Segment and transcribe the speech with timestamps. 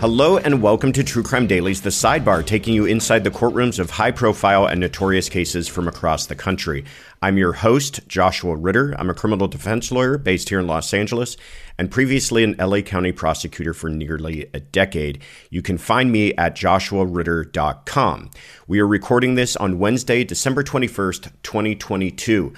[0.00, 3.90] Hello and welcome to True Crime Daily's The Sidebar, taking you inside the courtrooms of
[3.90, 6.86] high profile and notorious cases from across the country.
[7.20, 8.94] I'm your host, Joshua Ritter.
[8.98, 11.36] I'm a criminal defense lawyer based here in Los Angeles
[11.76, 15.20] and previously an LA County prosecutor for nearly a decade.
[15.50, 18.30] You can find me at joshuaritter.com.
[18.66, 22.54] We are recording this on Wednesday, December 21st, 2022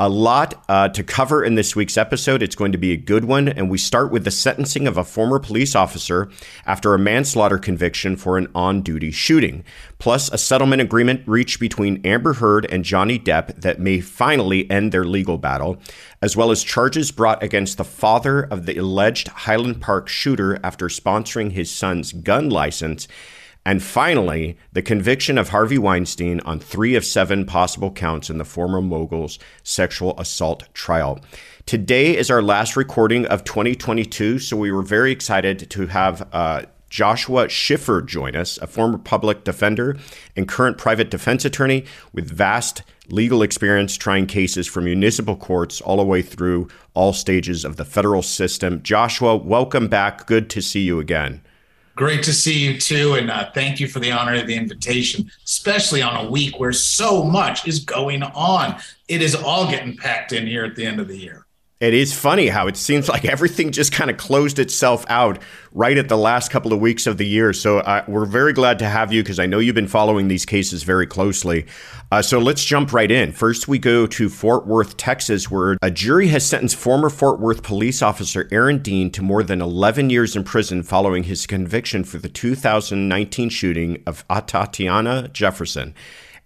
[0.00, 2.42] a lot uh, to cover in this week's episode.
[2.42, 3.48] It's going to be a good one.
[3.50, 6.30] And we start with the sentencing of a former police officer
[6.64, 9.62] after a manslaughter conviction for an on duty shooting,
[9.98, 14.90] plus a settlement agreement reached between Amber Heard and Johnny Depp that may finally end
[14.90, 15.76] their legal battle,
[16.22, 20.88] as well as charges brought against the father of the alleged Highland Park shooter after
[20.88, 23.06] sponsoring his son's gun license
[23.64, 28.44] and finally, the conviction of Harvey Weinstein on three of seven possible counts in the
[28.44, 31.20] former mogul's sexual assault trial.
[31.66, 36.62] Today is our last recording of 2022, so we were very excited to have uh,
[36.88, 39.96] Joshua Schiffer join us, a former public defender
[40.34, 45.98] and current private defense attorney with vast legal experience trying cases from municipal courts all
[45.98, 48.82] the way through all stages of the federal system.
[48.82, 50.26] Joshua, welcome back.
[50.26, 51.42] Good to see you again.
[51.96, 53.14] Great to see you too.
[53.14, 56.72] And uh, thank you for the honor of the invitation, especially on a week where
[56.72, 58.76] so much is going on.
[59.08, 61.46] It is all getting packed in here at the end of the year.
[61.80, 65.38] It is funny how it seems like everything just kind of closed itself out
[65.72, 67.54] right at the last couple of weeks of the year.
[67.54, 70.44] So uh, we're very glad to have you because I know you've been following these
[70.44, 71.64] cases very closely.
[72.12, 73.32] Uh, so let's jump right in.
[73.32, 77.62] First, we go to Fort Worth, Texas, where a jury has sentenced former Fort Worth
[77.62, 82.18] police officer Aaron Dean to more than 11 years in prison following his conviction for
[82.18, 85.94] the 2019 shooting of Atatiana Jefferson.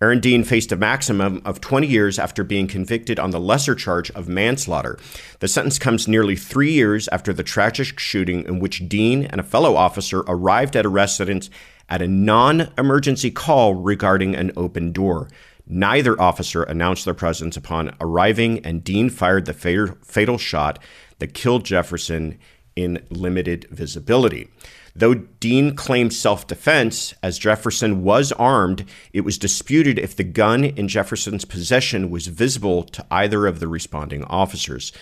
[0.01, 4.11] Aaron Dean faced a maximum of 20 years after being convicted on the lesser charge
[4.13, 4.99] of manslaughter.
[5.41, 9.45] The sentence comes nearly three years after the tragic shooting in which Dean and a
[9.45, 11.49] fellow officer arrived at a residence
[11.89, 15.29] at a non emergency call regarding an open door.
[15.67, 20.79] Neither officer announced their presence upon arriving, and Dean fired the fatal shot
[21.19, 22.39] that killed Jefferson
[22.77, 24.51] in limited visibility.
[24.97, 30.65] Though Dean claimed self defense, as Jefferson was armed, it was disputed if the gun
[30.65, 34.93] in Jefferson's possession was visible to either of the responding officers.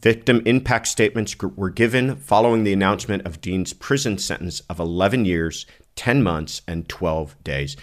[0.00, 5.66] Victim impact statements were given following the announcement of Dean's prison sentence of 11 years,
[5.96, 7.76] 10 months, and 12 days.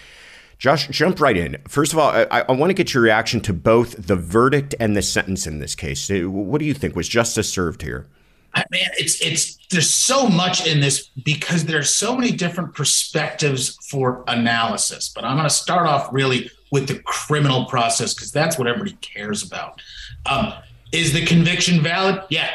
[0.58, 1.58] Josh, jump right in.
[1.68, 4.96] First of all, I, I, want to get your reaction to both the verdict and
[4.96, 6.08] the sentence in this case.
[6.12, 6.96] What do you think?
[6.96, 8.08] Was justice served here?
[8.54, 13.78] I mean, it's it's there's so much in this because there's so many different perspectives
[13.90, 15.10] for analysis.
[15.14, 18.98] But I'm going to start off really with the criminal process because that's what everybody
[19.02, 19.82] cares about.
[20.26, 20.54] Um,
[20.92, 22.24] is the conviction valid?
[22.30, 22.50] Yeah,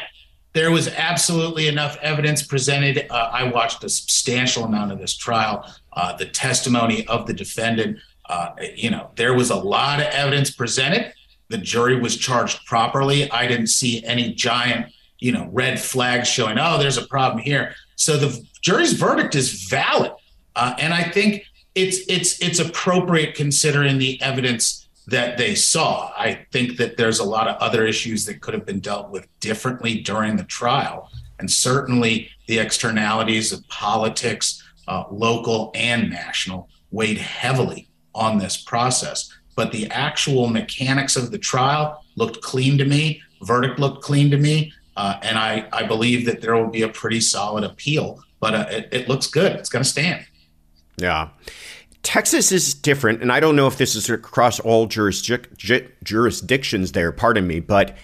[0.53, 3.07] there was absolutely enough evidence presented.
[3.09, 5.65] Uh, I watched a substantial amount of this trial.
[5.93, 7.99] Uh, the testimony of the defendant.
[8.27, 11.13] Uh, you know, there was a lot of evidence presented.
[11.49, 13.31] The jury was charged properly.
[13.31, 17.73] I didn't see any giant you know red flags showing oh there's a problem here
[17.95, 20.11] so the jury's verdict is valid
[20.55, 21.43] uh, and i think
[21.75, 26.11] it's it's it's appropriate considering the evidence that they saw.
[26.17, 29.27] I think that there's a lot of other issues that could have been dealt with
[29.39, 31.09] differently during the trial.
[31.39, 39.33] And certainly the externalities of politics, uh, local and national, weighed heavily on this process.
[39.55, 43.21] But the actual mechanics of the trial looked clean to me.
[43.43, 44.73] Verdict looked clean to me.
[44.97, 48.65] Uh, and I, I believe that there will be a pretty solid appeal, but uh,
[48.71, 49.51] it, it looks good.
[49.53, 50.25] It's going to stand.
[50.97, 51.29] Yeah.
[52.01, 57.11] Texas is different, and I don't know if this is across all jurisdic- jurisdictions there,
[57.11, 57.95] pardon me, but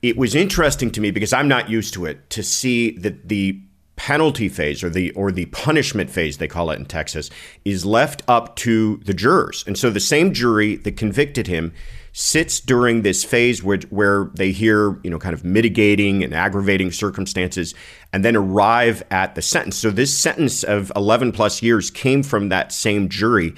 [0.00, 3.60] it was interesting to me because I'm not used to it to see that the
[3.96, 7.30] penalty phase or the or the punishment phase they call it in Texas
[7.64, 9.64] is left up to the jurors.
[9.66, 11.72] And so the same jury that convicted him
[12.12, 16.90] sits during this phase where, where they hear, you know, kind of mitigating and aggravating
[16.90, 17.74] circumstances
[18.12, 19.76] and then arrive at the sentence.
[19.76, 23.54] So this sentence of 11 plus years came from that same jury.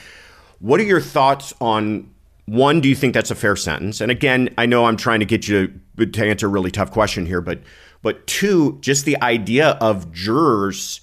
[0.59, 2.11] What are your thoughts on
[2.51, 4.01] one, do you think that's a fair sentence?
[4.01, 7.25] And again, I know I'm trying to get you to answer a really tough question
[7.25, 7.61] here, but
[8.03, 11.01] but two, just the idea of jurors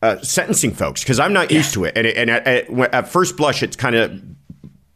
[0.00, 1.56] uh, sentencing folks because I'm not yeah.
[1.56, 4.22] used to it, and, it, and at, at, at first blush, it's kind of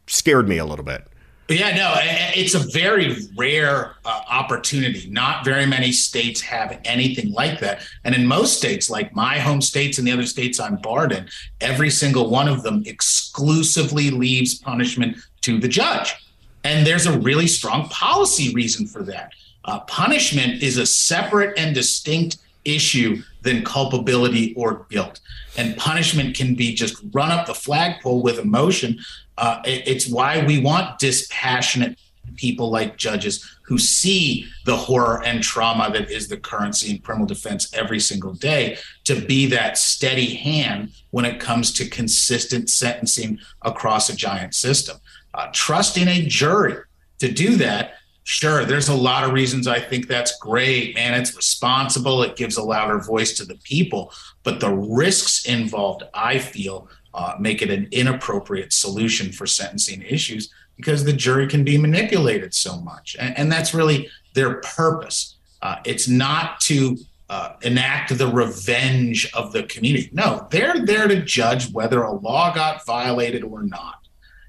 [0.07, 1.05] scared me a little bit.
[1.49, 1.95] Yeah, no,
[2.35, 5.09] it's a very rare uh, opportunity.
[5.09, 7.81] Not very many states have anything like that.
[8.03, 11.27] And in most states, like my home states and the other states I'm barred in,
[11.59, 16.15] every single one of them exclusively leaves punishment to the judge.
[16.63, 19.31] And there's a really strong policy reason for that.
[19.65, 22.37] Uh, punishment is a separate and distinct
[22.75, 25.21] issue than culpability or guilt.
[25.57, 28.99] And punishment can be just run up the flagpole with emotion
[29.39, 31.97] uh, it, it's why we want dispassionate
[32.35, 37.25] people like judges who see the horror and trauma that is the currency in criminal
[37.25, 43.39] defense every single day to be that steady hand when it comes to consistent sentencing
[43.63, 44.97] across a giant system.
[45.33, 46.75] Uh, trusting a jury
[47.17, 47.93] to do that
[48.31, 51.19] Sure, there's a lot of reasons I think that's great, man.
[51.19, 54.13] It's responsible, it gives a louder voice to the people.
[54.43, 60.53] But the risks involved, I feel, uh, make it an inappropriate solution for sentencing issues
[60.75, 63.15] because the jury can be manipulated so much.
[63.19, 65.37] And, and that's really their purpose.
[65.63, 66.97] Uh, it's not to
[67.31, 70.11] uh, enact the revenge of the community.
[70.13, 73.95] No, they're there to judge whether a law got violated or not.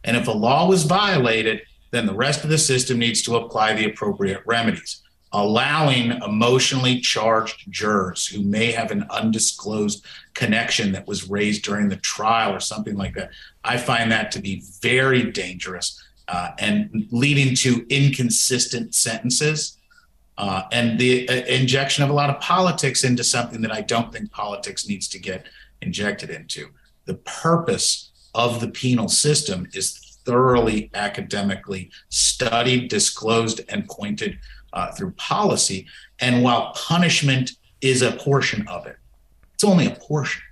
[0.05, 3.75] And if a law was violated, then the rest of the system needs to apply
[3.75, 5.03] the appropriate remedies
[5.33, 10.05] allowing emotionally charged jurors who may have an undisclosed
[10.35, 13.31] connection that was raised during the trial or something like that.
[13.63, 19.79] I find that to be very dangerous uh, and leading to inconsistent sentences
[20.37, 24.13] uh, and the uh, injection of a lot of politics into something that I don't
[24.13, 25.47] think politics needs to get
[25.83, 26.71] injected into.
[27.05, 34.39] The purpose of the penal system is thoroughly academically studied, disclosed, and pointed
[34.73, 35.87] uh, through policy.
[36.21, 38.97] And while punishment is a portion of it,
[39.55, 40.43] it's only a portion.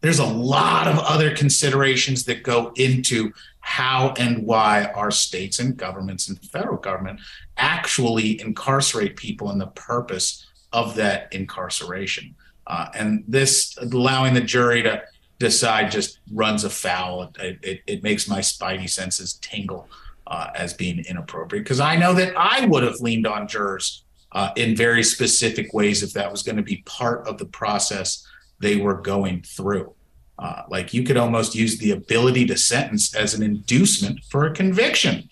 [0.00, 5.76] There's a lot of other considerations that go into how and why our states and
[5.76, 7.20] governments and federal government
[7.56, 12.34] actually incarcerate people and the purpose of that incarceration.
[12.66, 15.02] Uh, and this allowing the jury to
[15.38, 17.32] decide just runs afoul.
[17.38, 19.88] It, it, it makes my spidey senses tingle
[20.26, 24.50] uh, as being inappropriate because I know that I would have leaned on jurors uh,
[24.56, 28.26] in very specific ways if that was going to be part of the process
[28.60, 29.94] they were going through.
[30.38, 34.54] Uh, like you could almost use the ability to sentence as an inducement for a
[34.54, 35.28] conviction.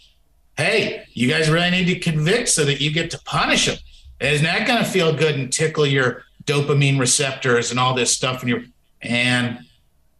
[0.56, 3.76] Hey, you guys really need to convict so that you get to punish them.
[4.18, 8.40] Isn't that going to feel good and tickle your dopamine receptors and all this stuff?
[8.40, 8.64] And you're,
[9.02, 9.65] and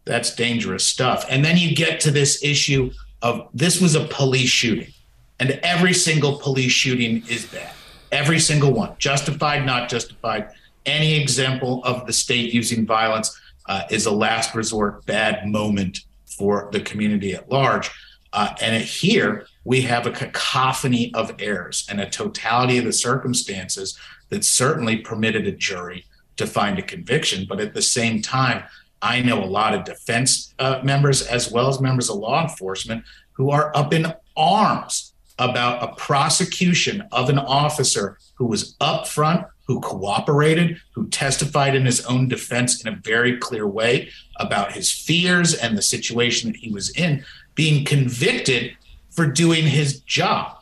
[0.07, 1.27] that's dangerous stuff.
[1.29, 2.91] And then you get to this issue
[3.23, 4.93] of this was a police shooting,
[5.41, 7.73] and every single police shooting is bad.
[8.13, 10.51] Every single one, justified, not justified.
[10.87, 13.37] Any example of the state using violence
[13.69, 17.91] uh, is a last resort bad moment for the community at large.
[18.33, 23.99] Uh, and here we have a cacophony of errors and a totality of the circumstances
[24.29, 26.05] that certainly permitted a jury
[26.37, 27.47] to find a conviction.
[27.49, 28.65] But at the same time,
[29.03, 33.05] I know a lot of defense uh, members as well as members of law enforcement
[33.33, 39.81] who are up in arms about a prosecution of an officer who was upfront, who
[39.81, 45.55] cooperated, who testified in his own defense in a very clear way about his fears
[45.55, 47.25] and the situation that he was in,
[47.55, 48.77] being convicted
[49.11, 50.59] for doing his job.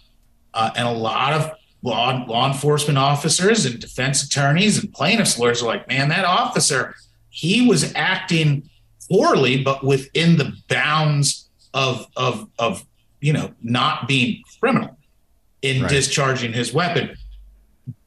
[0.55, 5.63] Uh, and a lot of law, law enforcement officers and defense attorneys and plaintiffs' lawyers
[5.63, 6.95] are like, man, that officer
[7.35, 8.71] he was acting
[9.11, 12.87] poorly, but within the bounds of of of
[13.21, 14.99] you know, not being criminal
[15.63, 15.91] in right.
[15.91, 17.17] discharging his weapon,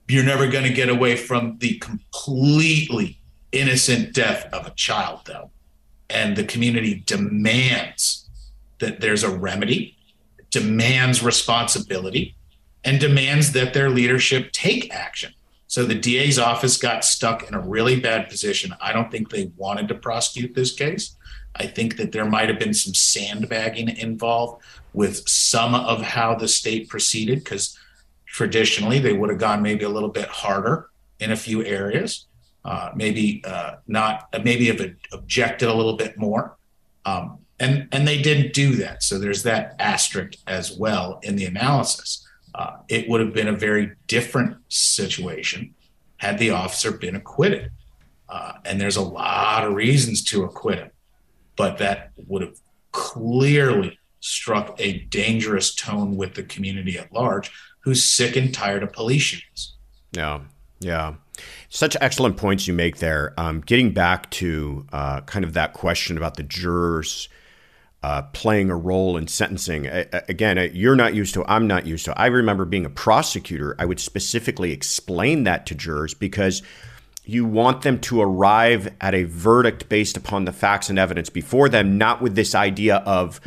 [0.07, 3.19] you're never going to get away from the completely
[3.51, 5.49] innocent death of a child, though.
[6.09, 8.29] And the community demands
[8.77, 9.97] that there's a remedy,
[10.51, 12.35] demands responsibility,
[12.83, 15.33] and demands that their leadership take action.
[15.67, 18.73] So the DA's office got stuck in a really bad position.
[18.81, 21.15] I don't think they wanted to prosecute this case.
[21.55, 26.47] I think that there might have been some sandbagging involved with some of how the
[26.47, 27.77] state proceeded because
[28.25, 32.27] traditionally they would have gone maybe a little bit harder in a few areas,
[32.63, 34.81] uh, maybe uh, not, maybe have
[35.11, 36.55] objected a little bit more.
[37.05, 39.01] Um, and, and they didn't do that.
[39.01, 42.26] So there's that asterisk as well in the analysis.
[42.57, 45.75] Uh, it would have been a very different situation
[46.17, 47.71] had the officer been acquitted.
[48.27, 50.91] Uh, and there's a lot of reasons to acquit him,
[51.55, 52.57] but that would have
[52.91, 58.91] clearly struck a dangerous tone with the community at large who's sick and tired of
[58.91, 59.75] police shootings.
[60.11, 60.41] Yeah,
[60.79, 61.13] yeah.
[61.69, 63.33] Such excellent points you make there.
[63.37, 67.29] Um, getting back to uh, kind of that question about the jurors
[68.07, 69.85] uh, playing a role in sentencing.
[70.29, 72.17] again, you're not used to, I'm not used to.
[72.17, 76.63] I remember being a prosecutor, I would specifically explain that to jurors because
[77.25, 81.67] you want them to arrive at a verdict based upon the facts and evidence before
[81.67, 83.41] them, not with this idea of,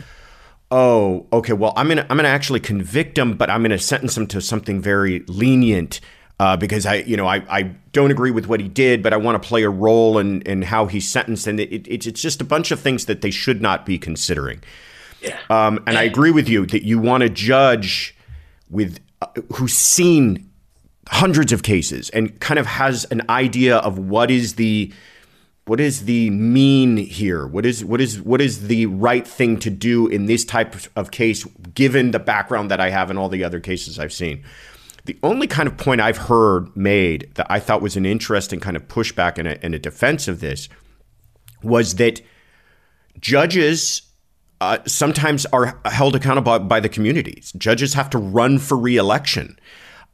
[0.70, 4.26] oh, okay, well, I'm gonna I'm gonna actually convict them, but I'm gonna sentence them
[4.26, 6.02] to something very lenient
[6.40, 9.18] uh, because I, you know, I, I don't agree with what he did, but I
[9.18, 12.40] want to play a role in, in how he's sentenced, and it, it, it's just
[12.40, 14.62] a bunch of things that they should not be considering.
[15.20, 15.38] Yeah.
[15.50, 18.16] Um, and I agree with you that you want to judge
[18.70, 20.50] with uh, who's seen
[21.08, 24.90] hundreds of cases and kind of has an idea of what is the
[25.66, 27.46] what is the mean here?
[27.46, 31.10] What is what is what is the right thing to do in this type of
[31.10, 31.44] case,
[31.74, 34.42] given the background that I have in all the other cases I've seen?
[35.10, 38.76] The only kind of point I've heard made that I thought was an interesting kind
[38.76, 40.68] of pushback and a, and a defense of this
[41.64, 42.20] was that
[43.18, 44.02] judges
[44.60, 47.52] uh, sometimes are held accountable by the communities.
[47.58, 49.58] Judges have to run for reelection.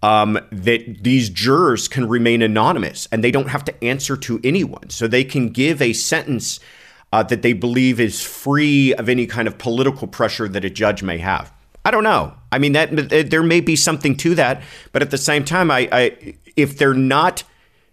[0.02, 4.88] Um, that these jurors can remain anonymous and they don't have to answer to anyone.
[4.88, 6.58] So they can give a sentence
[7.12, 11.02] uh, that they believe is free of any kind of political pressure that a judge
[11.02, 11.52] may have.
[11.86, 12.34] I don't know.
[12.50, 15.88] I mean, that there may be something to that, but at the same time, I,
[15.92, 17.44] I if they're not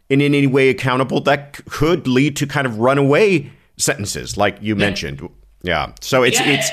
[0.10, 5.30] in any way accountable, that could lead to kind of runaway sentences, like you mentioned.
[5.62, 5.94] Yeah.
[6.02, 6.54] So it's yeah.
[6.54, 6.70] it's.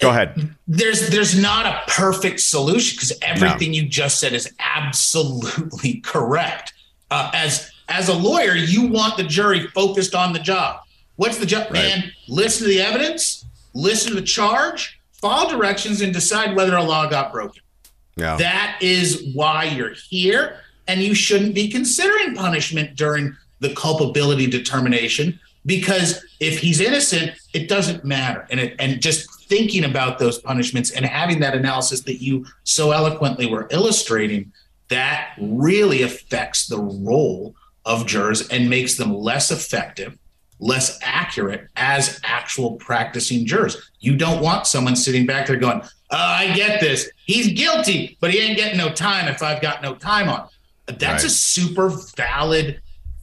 [0.00, 0.52] Go ahead.
[0.66, 3.76] There's there's not a perfect solution because everything no.
[3.76, 6.72] you just said is absolutely correct.
[7.12, 10.80] Uh, as as a lawyer, you want the jury focused on the job.
[11.14, 11.74] What's the job, right.
[11.74, 12.12] man?
[12.26, 13.44] Listen to the evidence.
[13.74, 17.62] Listen to the charge follow directions and decide whether a law got broken.
[18.16, 18.36] Yeah.
[18.36, 20.60] That is why you're here.
[20.86, 27.68] And you shouldn't be considering punishment during the culpability determination because if he's innocent, it
[27.68, 28.46] doesn't matter.
[28.50, 32.92] And it, and just thinking about those punishments and having that analysis that you so
[32.92, 34.52] eloquently were illustrating,
[34.88, 40.16] that really affects the role of jurors and makes them less effective
[40.60, 43.90] less accurate as actual practicing jurors.
[44.00, 47.10] You don't want someone sitting back there going, oh, I get this.
[47.24, 50.48] He's guilty, but he ain't getting no time if I've got no time on.
[50.86, 51.24] That's right.
[51.24, 52.80] a super valid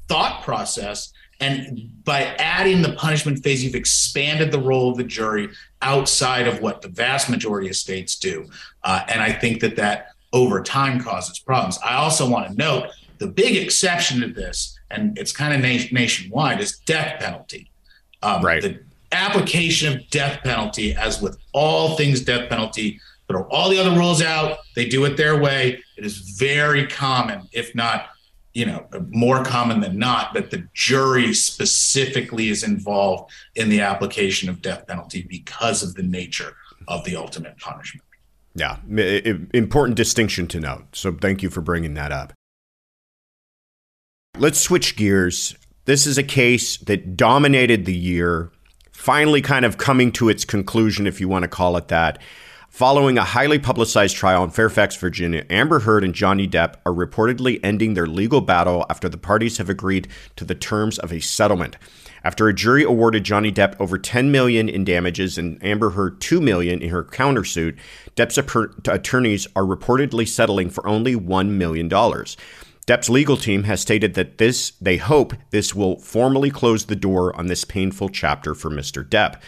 [0.08, 1.12] thought process.
[1.40, 5.50] And by adding the punishment phase, you've expanded the role of the jury
[5.82, 8.48] outside of what the vast majority of states do.
[8.84, 11.78] Uh, and I think that that over time causes problems.
[11.84, 15.88] I also want to note the big exception to this and it's kind of na-
[15.92, 17.70] nationwide, is death penalty.
[18.22, 18.62] Um, right.
[18.62, 18.80] The
[19.12, 24.22] application of death penalty, as with all things death penalty, throw all the other rules
[24.22, 24.60] out.
[24.76, 25.84] They do it their way.
[25.98, 28.08] It is very common, if not,
[28.54, 34.50] you know, more common than not, that the jury specifically is involved in the application
[34.50, 36.56] of death penalty because of the nature
[36.88, 38.06] of the ultimate punishment.
[38.56, 38.78] Yeah,
[39.54, 40.86] important distinction to note.
[40.94, 42.32] So thank you for bringing that up.
[44.38, 45.56] Let's switch gears.
[45.86, 48.52] This is a case that dominated the year,
[48.92, 52.22] finally kind of coming to its conclusion, if you want to call it that.
[52.68, 57.62] Following a highly publicized trial in Fairfax, Virginia, Amber Heard and Johnny Depp are reportedly
[57.64, 61.78] ending their legal battle after the parties have agreed to the terms of a settlement.
[62.22, 66.42] After a jury awarded Johnny Depp over 10 million in damages and Amber Heard 2
[66.42, 67.78] million in her countersuit,
[68.18, 72.36] Depp's attorneys are reportedly settling for only 1 million dollars.
[72.88, 77.36] Depp's legal team has stated that this they hope this will formally close the door
[77.36, 79.04] on this painful chapter for Mr.
[79.04, 79.42] Depp.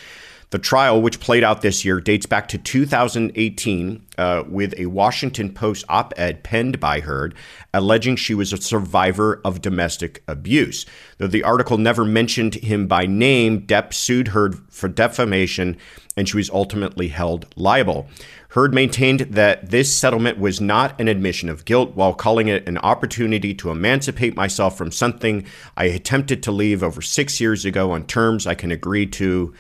[0.50, 5.52] The trial, which played out this year, dates back to 2018 uh, with a Washington
[5.52, 7.36] Post op ed penned by Heard
[7.74, 10.86] alleging she was a survivor of domestic abuse.
[11.18, 15.76] Though the article never mentioned him by name, Depp sued Heard for defamation
[16.16, 18.08] and she was ultimately held liable.
[18.50, 22.78] Heard maintained that this settlement was not an admission of guilt while calling it an
[22.80, 28.08] opportunity to emancipate myself from something I attempted to leave over six years ago on
[28.08, 29.54] terms I can agree to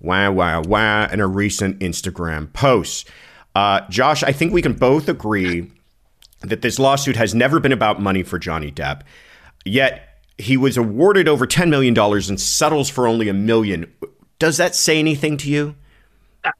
[0.00, 3.08] wah, wow, wow, in a recent Instagram post.
[3.54, 5.70] Uh, Josh, I think we can both agree
[6.42, 9.02] that this lawsuit has never been about money for Johnny Depp.
[9.64, 13.92] Yet he was awarded over $10 million and settles for only a million.
[14.38, 15.74] Does that say anything to you?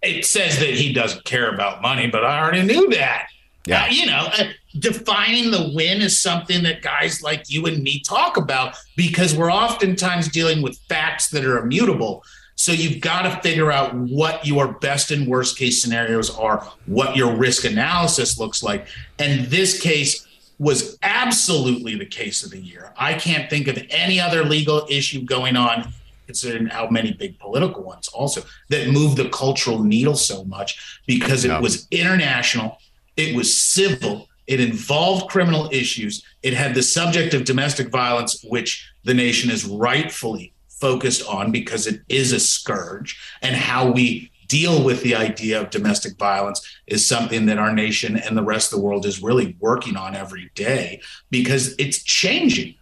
[0.03, 3.29] It says that he doesn't care about money, but I already knew that.
[3.67, 3.85] Yeah.
[3.85, 4.45] Uh, you know, uh,
[4.79, 9.53] defining the win is something that guys like you and me talk about because we're
[9.53, 12.25] oftentimes dealing with facts that are immutable.
[12.57, 17.15] So you've got to figure out what your best and worst case scenarios are, what
[17.15, 18.87] your risk analysis looks like.
[19.19, 20.27] And this case
[20.59, 22.95] was absolutely the case of the year.
[22.97, 25.93] I can't think of any other legal issue going on,
[26.25, 31.45] considering how many big political ones also, that moved the cultural needle so much because
[31.45, 32.79] it was international,
[33.19, 38.91] it was civil, it involved criminal issues, it had the subject of domestic violence, which
[39.05, 44.85] the nation is rightfully focused on because it is a scourge and how we deal
[44.85, 48.79] with the idea of domestic violence is something that our nation and the rest of
[48.79, 52.75] the world is really working on every day because it's changing.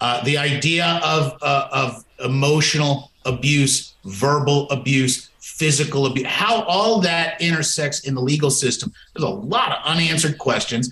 [0.00, 7.40] Uh, the idea of uh, of emotional abuse, verbal abuse, physical abuse, how all that
[7.40, 8.92] intersects in the legal system.
[9.14, 10.90] There's a lot of unanswered questions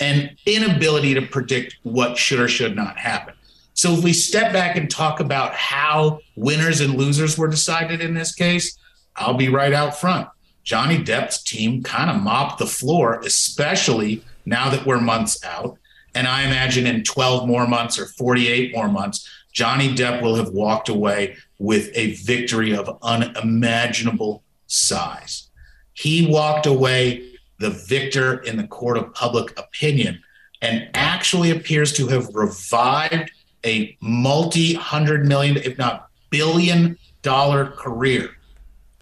[0.00, 3.34] and inability to predict what should or should not happen.
[3.74, 8.14] So if we step back and talk about how winners and losers were decided in
[8.14, 8.78] this case,
[9.16, 10.28] I'll be right out front.
[10.64, 15.78] Johnny Depp's team kind of mopped the floor, especially now that we're months out.
[16.14, 20.50] And I imagine in 12 more months or 48 more months, Johnny Depp will have
[20.50, 25.50] walked away with a victory of unimaginable size.
[25.94, 30.22] He walked away the victor in the court of public opinion
[30.60, 33.30] and actually appears to have revived
[33.64, 38.30] a multi hundred million, if not billion dollar career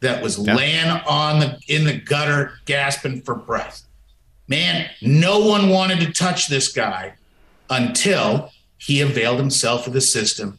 [0.01, 0.55] that was yeah.
[0.55, 3.83] laying on the in the gutter, gasping for breath.
[4.49, 7.15] Man, no one wanted to touch this guy
[7.69, 10.59] until he availed himself of the system,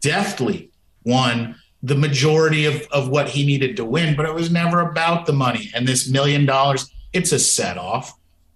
[0.00, 0.70] deftly
[1.04, 5.26] won the majority of, of what he needed to win, but it was never about
[5.26, 5.70] the money.
[5.74, 8.12] And this million dollars, it's a set off.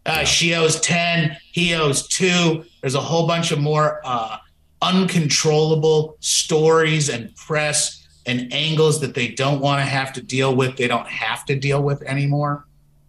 [0.06, 0.24] Uh, yeah.
[0.24, 2.64] She owes 10, he owes two.
[2.80, 4.38] There's a whole bunch of more uh,
[4.82, 10.76] uncontrollable stories and press and angles that they don't want to have to deal with.
[10.76, 12.66] They don't have to deal with anymore.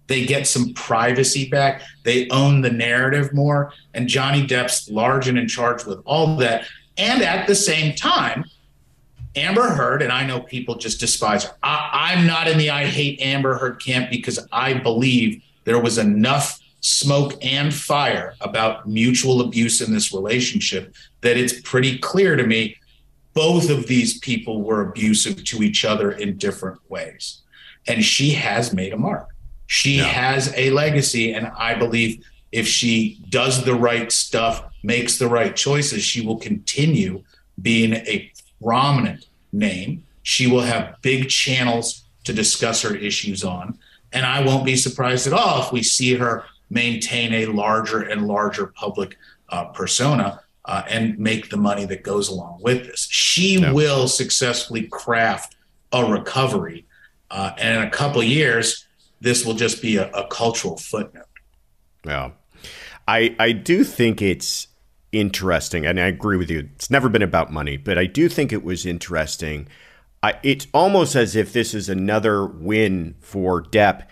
[0.07, 1.81] They get some privacy back.
[2.03, 3.71] They own the narrative more.
[3.93, 6.65] And Johnny Depp's large and in charge with all that.
[6.97, 8.45] And at the same time,
[9.35, 11.55] Amber Heard, and I know people just despise her.
[11.63, 15.97] I, I'm not in the I hate Amber Heard camp because I believe there was
[15.97, 22.45] enough smoke and fire about mutual abuse in this relationship that it's pretty clear to
[22.45, 22.75] me
[23.33, 27.41] both of these people were abusive to each other in different ways.
[27.87, 29.29] And she has made a mark.
[29.67, 30.03] She yeah.
[30.03, 31.33] has a legacy.
[31.33, 36.37] And I believe if she does the right stuff, makes the right choices, she will
[36.37, 37.23] continue
[37.61, 40.03] being a prominent name.
[40.23, 43.77] She will have big channels to discuss her issues on.
[44.11, 48.27] And I won't be surprised at all if we see her maintain a larger and
[48.27, 49.17] larger public
[49.49, 53.07] uh, persona uh, and make the money that goes along with this.
[53.11, 55.57] She will successfully craft
[55.91, 56.85] a recovery.
[57.29, 58.87] Uh, and in a couple years,
[59.19, 61.25] this will just be a, a cultural footnote.
[62.05, 62.31] Yeah.
[63.07, 64.67] I, I do think it's
[65.11, 66.69] interesting, and I agree with you.
[66.75, 69.67] It's never been about money, but I do think it was interesting.
[70.23, 74.07] I, it's almost as if this is another win for Depp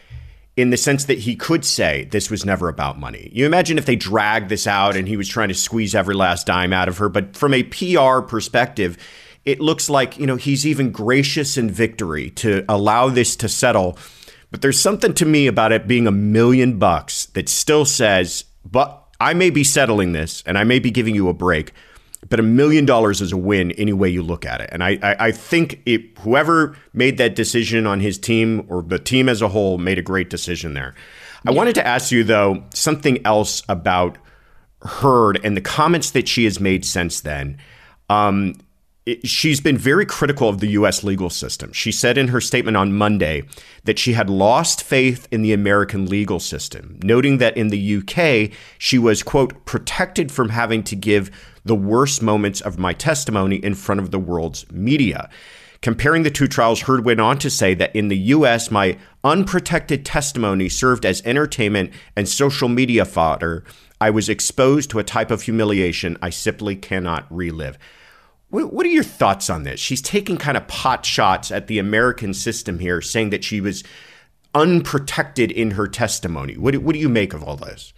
[0.59, 3.29] in the sense that he could say this was never about money.
[3.31, 6.47] You imagine if they dragged this out and he was trying to squeeze every last
[6.47, 8.97] dime out of her, but from a PR perspective,
[9.45, 13.97] it looks like, you know, he's even gracious in victory to allow this to settle.
[14.51, 19.01] But there's something to me about it being a million bucks that still says, but
[19.21, 21.71] I may be settling this and I may be giving you a break,
[22.27, 24.69] but a million dollars is a win any way you look at it.
[24.73, 28.99] And I, I, I think it, whoever made that decision on his team or the
[28.99, 30.93] team as a whole made a great decision there.
[31.47, 34.17] I wanted to ask you, though, something else about
[34.81, 37.57] Heard and the comments that she has made since then.
[38.09, 38.55] Um,
[39.23, 41.71] she's been very critical of the US legal system.
[41.73, 43.43] She said in her statement on Monday
[43.83, 48.51] that she had lost faith in the American legal system, noting that in the UK,
[48.77, 51.31] she was, quote, protected from having to give
[51.65, 55.29] the worst moments of my testimony in front of the world's media.
[55.81, 60.05] Comparing the two trials, Heard went on to say that in the US, my unprotected
[60.05, 63.63] testimony served as entertainment and social media fodder.
[64.01, 67.77] I was exposed to a type of humiliation I simply cannot relive.
[68.49, 69.79] What are your thoughts on this?
[69.79, 73.83] She's taking kind of pot shots at the American system here, saying that she was
[74.55, 76.57] unprotected in her testimony.
[76.57, 77.93] What do, what do you make of all this?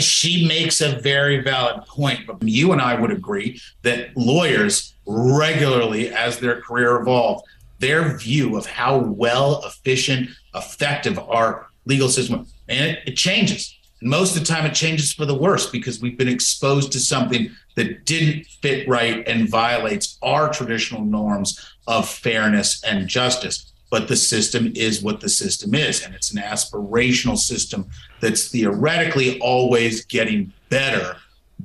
[0.00, 6.38] She makes a very valid point, you and I would agree that lawyers regularly, as
[6.38, 7.44] their career evolved,
[7.78, 13.75] their view of how well, efficient, effective our legal system, and it, it changes.
[14.02, 17.50] Most of the time, it changes for the worse because we've been exposed to something
[17.76, 23.72] that didn't fit right and violates our traditional norms of fairness and justice.
[23.90, 27.88] But the system is what the system is, and it's an aspirational system
[28.20, 31.16] that's theoretically always getting better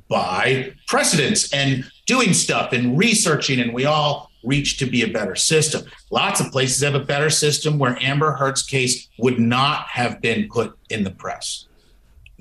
[0.08, 5.34] by precedents and doing stuff and researching, and we all reach to be a better
[5.34, 5.84] system.
[6.10, 10.48] Lots of places have a better system where Amber Heard's case would not have been
[10.48, 11.66] put in the press.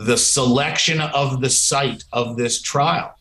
[0.05, 3.15] The selection of the site of this trial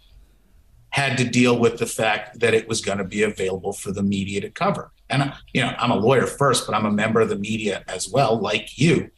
[0.91, 4.03] had to deal with the fact that it was going to be available for the
[4.03, 4.91] media to cover.
[5.09, 8.09] And you know, I'm a lawyer first, but I'm a member of the media as
[8.09, 9.11] well, like you.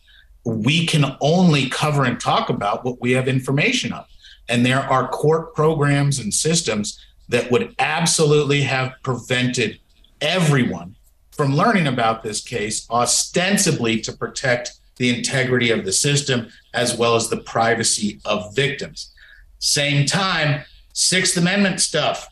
[0.45, 4.07] We can only cover and talk about what we have information of.
[4.49, 9.79] And there are court programs and systems that would absolutely have prevented
[10.21, 10.97] everyone
[11.31, 17.17] from learning about this case, ostensibly to protect the integrity of the system as well
[17.17, 19.13] as the privacy of victims.
[19.59, 22.29] Same time, Sixth Amendment stuff,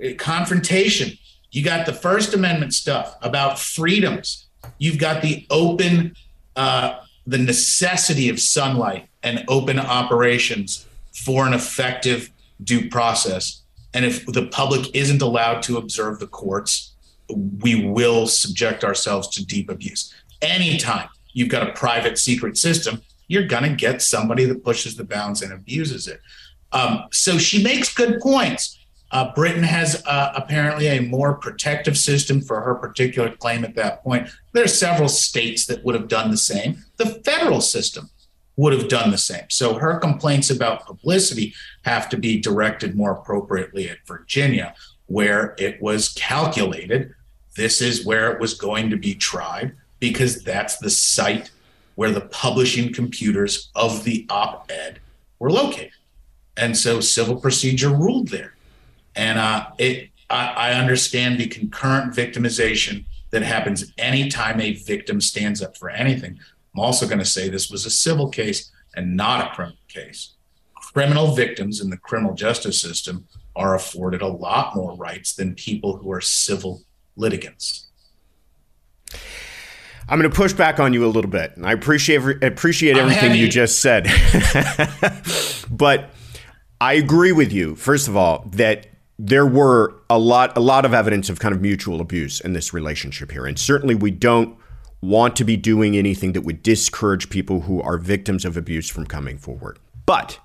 [0.00, 1.18] eh, confrontation.
[1.50, 4.46] You got the First Amendment stuff about freedoms.
[4.78, 6.14] You've got the open,
[6.56, 12.30] uh, the necessity of sunlight and open operations for an effective
[12.62, 13.62] due process.
[13.94, 16.92] And if the public isn't allowed to observe the courts,
[17.28, 20.12] we will subject ourselves to deep abuse.
[20.42, 25.04] Anytime you've got a private secret system, you're going to get somebody that pushes the
[25.04, 26.20] bounds and abuses it.
[26.72, 28.78] Um, so she makes good points.
[29.10, 34.02] Uh, Britain has uh, apparently a more protective system for her particular claim at that
[34.02, 34.28] point.
[34.52, 36.78] There are several states that would have done the same.
[36.96, 38.10] The federal system
[38.56, 39.44] would have done the same.
[39.50, 44.74] So her complaints about publicity have to be directed more appropriately at Virginia,
[45.06, 47.14] where it was calculated
[47.56, 49.76] this is where it was going to be tried
[50.10, 51.50] because that's the site
[51.94, 55.00] where the publishing computers of the op ed
[55.38, 55.92] were located.
[56.58, 58.54] And so civil procedure ruled there.
[59.16, 65.62] And uh, it, I, I understand the concurrent victimization that happens anytime a victim stands
[65.62, 66.38] up for anything.
[66.74, 70.34] I'm also going to say this was a civil case and not a criminal case.
[70.74, 75.96] Criminal victims in the criminal justice system are afforded a lot more rights than people
[75.96, 76.82] who are civil
[77.16, 77.83] litigants.
[80.08, 81.54] I'm going to push back on you a little bit.
[81.62, 84.04] I appreciate appreciate everything you just said,
[85.70, 86.10] but
[86.80, 87.74] I agree with you.
[87.74, 88.86] First of all, that
[89.18, 92.74] there were a lot a lot of evidence of kind of mutual abuse in this
[92.74, 94.58] relationship here, and certainly we don't
[95.00, 99.06] want to be doing anything that would discourage people who are victims of abuse from
[99.06, 99.78] coming forward.
[100.06, 100.38] But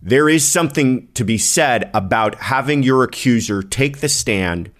[0.00, 4.70] there is something to be said about having your accuser take the stand.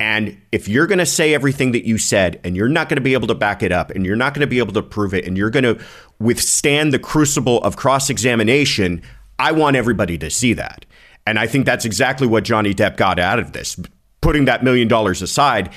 [0.00, 3.02] And if you're going to say everything that you said and you're not going to
[3.02, 5.14] be able to back it up and you're not going to be able to prove
[5.14, 5.78] it and you're going to
[6.18, 9.02] withstand the crucible of cross examination,
[9.38, 10.84] I want everybody to see that.
[11.26, 13.78] And I think that's exactly what Johnny Depp got out of this.
[14.20, 15.70] Putting that million dollars aside,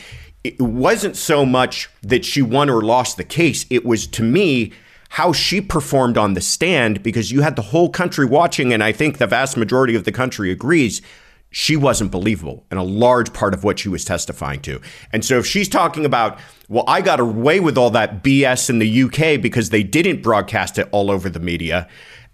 [0.43, 3.65] it wasn't so much that she won or lost the case.
[3.69, 4.73] It was to me
[5.09, 8.73] how she performed on the stand because you had the whole country watching.
[8.73, 11.01] And I think the vast majority of the country agrees
[11.49, 14.81] she wasn't believable in a large part of what she was testifying to.
[15.13, 18.79] And so if she's talking about, well, I got away with all that BS in
[18.79, 21.87] the UK because they didn't broadcast it all over the media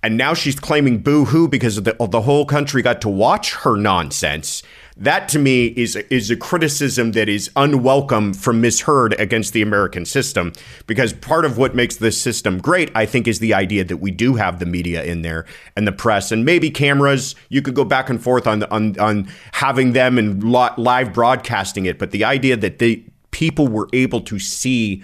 [0.04, 3.78] and now she's claiming boo hoo because the, the whole country got to watch her
[3.78, 4.62] nonsense.
[4.96, 9.64] That to me is is a criticism that is unwelcome from Miss Heard against the
[9.64, 10.54] American system.
[10.86, 14.12] Because part of what makes this system great, I think, is the idea that we
[14.12, 17.34] do have the media in there and the press and maybe cameras.
[17.50, 21.98] You could go back and forth on on on having them and live broadcasting it,
[21.98, 25.04] but the idea that the people were able to see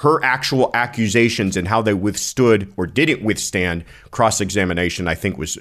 [0.00, 5.58] her actual accusations and how they withstood or didn't withstand cross examination, I think was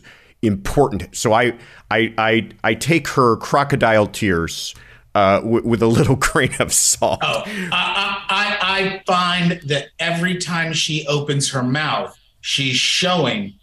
[0.47, 1.15] important.
[1.15, 1.53] So I
[1.91, 4.73] I I, I take her crocodile tears
[5.15, 7.19] uh, w- with a little grain of salt.
[7.23, 13.53] Oh, I, I, I find that every time she opens her mouth, she's showing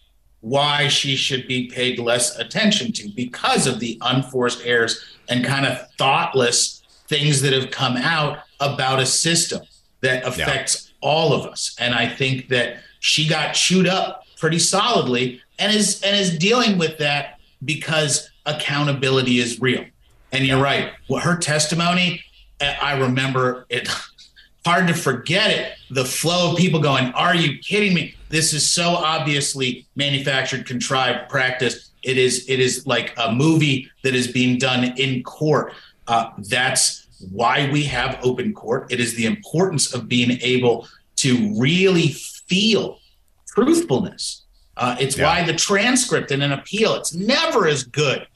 [0.40, 5.66] why she should be paid less attention to because of the unforced errors and kind
[5.66, 9.62] of thoughtless things that have come out about a system
[10.01, 11.09] that affects yeah.
[11.09, 11.77] all of us.
[11.79, 16.77] And I think that she got chewed up pretty solidly and is and is dealing
[16.77, 19.85] with that because accountability is real.
[20.33, 20.92] And you're right.
[21.09, 22.25] Well, her testimony,
[22.61, 23.88] I remember it
[24.66, 25.75] hard to forget it.
[25.90, 28.16] The flow of people going, Are you kidding me?
[28.29, 31.90] This is so obviously manufactured, contrived practice.
[32.03, 35.75] It is it is like a movie that is being done in court.
[36.09, 38.92] Uh, that's why we have open court.
[38.92, 42.98] It is the importance of being able to really feel
[43.46, 44.42] truthfulness.
[44.76, 45.24] Uh, it's yeah.
[45.24, 48.26] why the transcript in an appeal it's never as good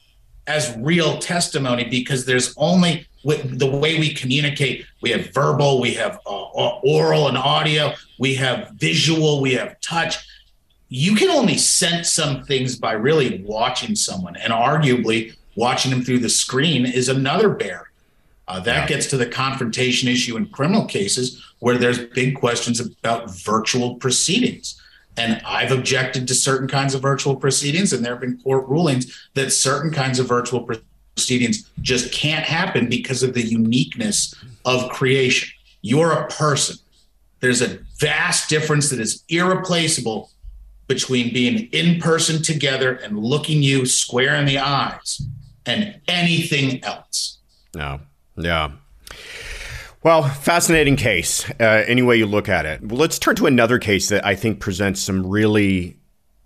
[0.47, 4.87] as real testimony because there's only the way we communicate.
[5.01, 10.25] We have verbal, we have uh, oral and audio, we have visual, we have touch.
[10.89, 16.21] You can only sense some things by really watching someone, and arguably watching them through
[16.21, 17.91] the screen is another barrier.
[18.49, 18.87] Uh, that yeah.
[18.87, 24.81] gets to the confrontation issue in criminal cases where there's big questions about virtual proceedings.
[25.17, 29.31] And I've objected to certain kinds of virtual proceedings, and there have been court rulings
[29.35, 30.69] that certain kinds of virtual
[31.17, 35.49] proceedings just can't happen because of the uniqueness of creation.
[35.81, 36.77] You're a person.
[37.41, 40.31] There's a vast difference that is irreplaceable
[40.87, 45.23] between being in person together and looking you square in the eyes
[45.65, 47.39] and anything else.
[47.75, 48.01] No.
[48.37, 48.73] Yeah.
[50.03, 52.83] Well, fascinating case, uh, any way you look at it.
[52.83, 55.97] Well, let's turn to another case that I think presents some really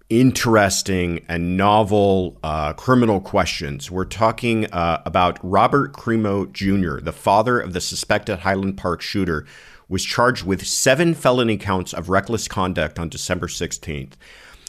[0.08, 3.90] interesting and novel uh, criminal questions.
[3.90, 9.46] We're talking uh, about Robert Crimo Jr., the father of the suspected Highland Park shooter,
[9.88, 14.12] was charged with seven felony counts of reckless conduct on December 16th.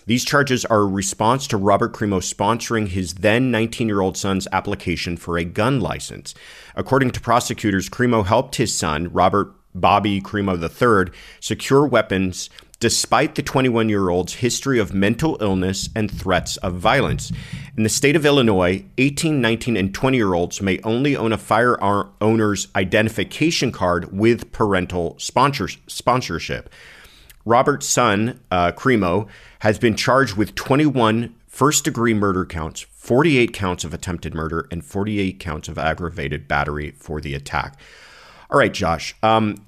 [0.06, 4.48] These charges are a response to Robert Crimo sponsoring his then 19 year old son's
[4.52, 6.34] application for a gun license.
[6.76, 12.50] According to prosecutors, Crimo helped his son, Robert Bobby Crimo III, secure weapons
[12.82, 17.32] despite the 21 year old's history of mental illness and threats of violence.
[17.78, 21.38] In the state of Illinois, 18, 19, and 20 year olds may only own a
[21.38, 26.70] firearm owner's identification card with parental sponsorship.
[27.46, 29.28] Robert's son, uh, Crimo,
[29.62, 34.84] has been charged with 21 first degree murder counts, 48 counts of attempted murder, and
[34.84, 37.80] 48 counts of aggravated battery for the attack.
[38.50, 39.16] All right, Josh.
[39.22, 39.64] Um,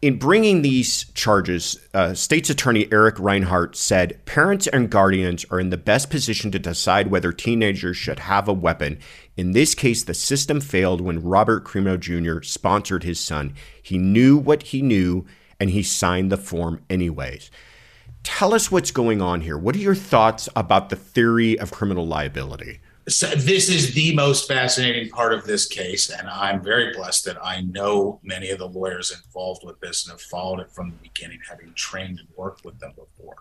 [0.00, 5.68] in bringing these charges, uh, State's Attorney Eric Rinehart said parents and guardians are in
[5.68, 8.98] the best position to decide whether teenagers should have a weapon.
[9.36, 12.42] In this case, the system failed when Robert Crimo Jr.
[12.42, 13.52] sponsored his son.
[13.82, 15.26] He knew what he knew
[15.60, 17.50] and he signed the form anyways.
[18.26, 19.56] Tell us what's going on here.
[19.56, 22.80] What are your thoughts about the theory of criminal liability?
[23.08, 27.38] So this is the most fascinating part of this case, and I'm very blessed that
[27.40, 30.96] I know many of the lawyers involved with this and have followed it from the
[30.96, 33.36] beginning, having trained and worked with them before.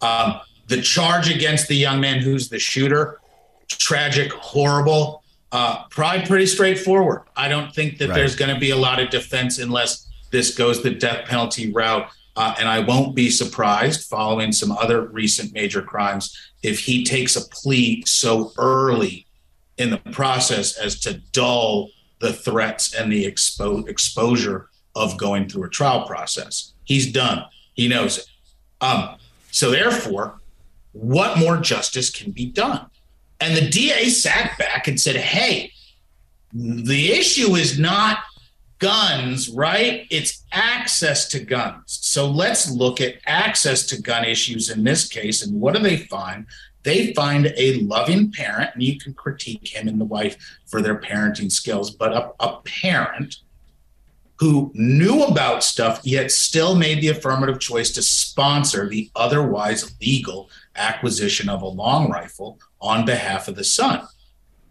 [0.00, 3.20] Um, the charge against the young man who's the shooter,
[3.66, 7.22] tragic, horrible, uh, probably pretty straightforward.
[7.34, 8.14] I don't think that right.
[8.14, 12.08] there's going to be a lot of defense unless this goes the death penalty route.
[12.40, 17.36] Uh, and I won't be surprised following some other recent major crimes if he takes
[17.36, 19.26] a plea so early
[19.76, 25.64] in the process as to dull the threats and the expo- exposure of going through
[25.64, 26.72] a trial process.
[26.84, 27.44] He's done.
[27.74, 28.24] He knows it.
[28.80, 29.16] Um,
[29.50, 30.40] so therefore,
[30.92, 32.86] what more justice can be done?
[33.38, 35.74] And the DA sat back and said, "Hey,
[36.54, 38.20] the issue is not
[38.80, 40.06] guns, right?
[40.10, 42.00] It's access to guns.
[42.02, 45.46] So let's look at access to gun issues in this case.
[45.46, 46.46] And what do they find?
[46.82, 50.98] They find a loving parent, and you can critique him and the wife for their
[50.98, 53.36] parenting skills, but a, a parent
[54.38, 60.48] who knew about stuff yet still made the affirmative choice to sponsor the otherwise legal
[60.76, 64.08] acquisition of a long rifle on behalf of the son.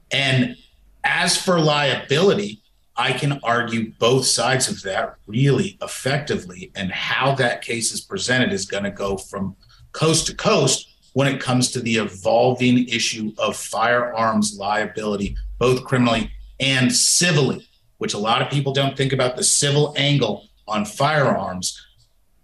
[0.09, 0.57] And
[1.03, 2.63] as for liability,
[2.99, 6.69] I can argue both sides of that really effectively.
[6.75, 9.55] And how that case is presented is going to go from
[9.93, 16.29] coast to coast when it comes to the evolving issue of firearms liability, both criminally
[16.59, 17.65] and civilly,
[17.99, 21.81] which a lot of people don't think about the civil angle on firearms.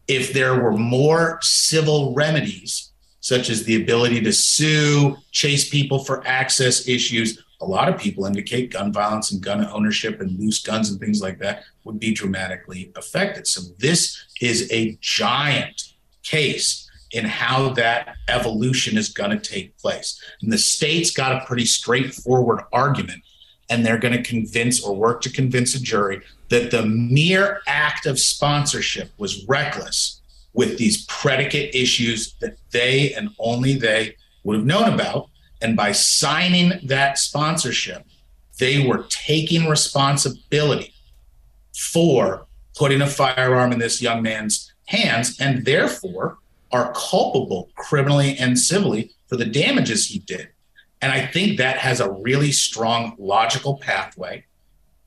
[0.08, 6.26] If there were more civil remedies, such as the ability to sue, chase people for
[6.26, 7.44] access issues.
[7.66, 11.20] A lot of people indicate gun violence and gun ownership and loose guns and things
[11.20, 13.48] like that would be dramatically affected.
[13.48, 20.22] So, this is a giant case in how that evolution is going to take place.
[20.42, 23.24] And the state's got a pretty straightforward argument,
[23.72, 28.06] and they're going to convince or work to convince a jury that the mere act
[28.06, 30.22] of sponsorship was reckless
[30.54, 35.30] with these predicate issues that they and only they would have known about.
[35.66, 38.06] And by signing that sponsorship,
[38.60, 40.94] they were taking responsibility
[41.76, 46.38] for putting a firearm in this young man's hands and therefore
[46.72, 50.50] are culpable criminally and civilly for the damages he did.
[51.02, 54.46] And I think that has a really strong logical pathway.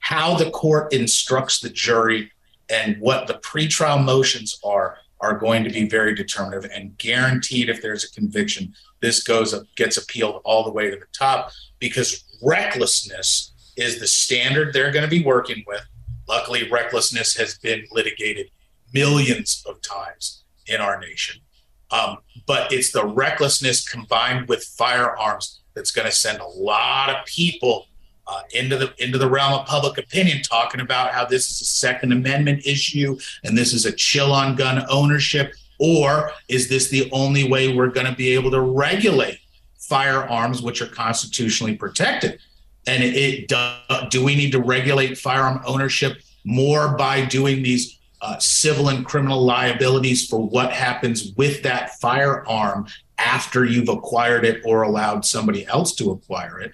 [0.01, 2.33] How the court instructs the jury
[2.69, 7.83] and what the pretrial motions are are going to be very determinative and guaranteed if
[7.83, 12.25] there's a conviction this goes up gets appealed all the way to the top because
[12.43, 15.85] recklessness is the standard they're going to be working with.
[16.29, 18.51] Luckily recklessness has been litigated
[18.93, 21.41] millions of times in our nation.
[21.91, 27.25] Um, but it's the recklessness combined with firearms that's going to send a lot of
[27.25, 27.87] people
[28.29, 31.65] uh, into the into the realm of public opinion, talking about how this is a
[31.65, 37.11] Second Amendment issue and this is a chill on gun ownership, or is this the
[37.11, 39.41] only way we're going to be able to regulate
[39.79, 42.39] firearms, which are constitutionally protected?
[42.87, 43.75] And it, do,
[44.11, 49.43] do we need to regulate firearm ownership more by doing these uh, civil and criminal
[49.45, 52.87] liabilities for what happens with that firearm
[53.19, 56.73] after you've acquired it or allowed somebody else to acquire it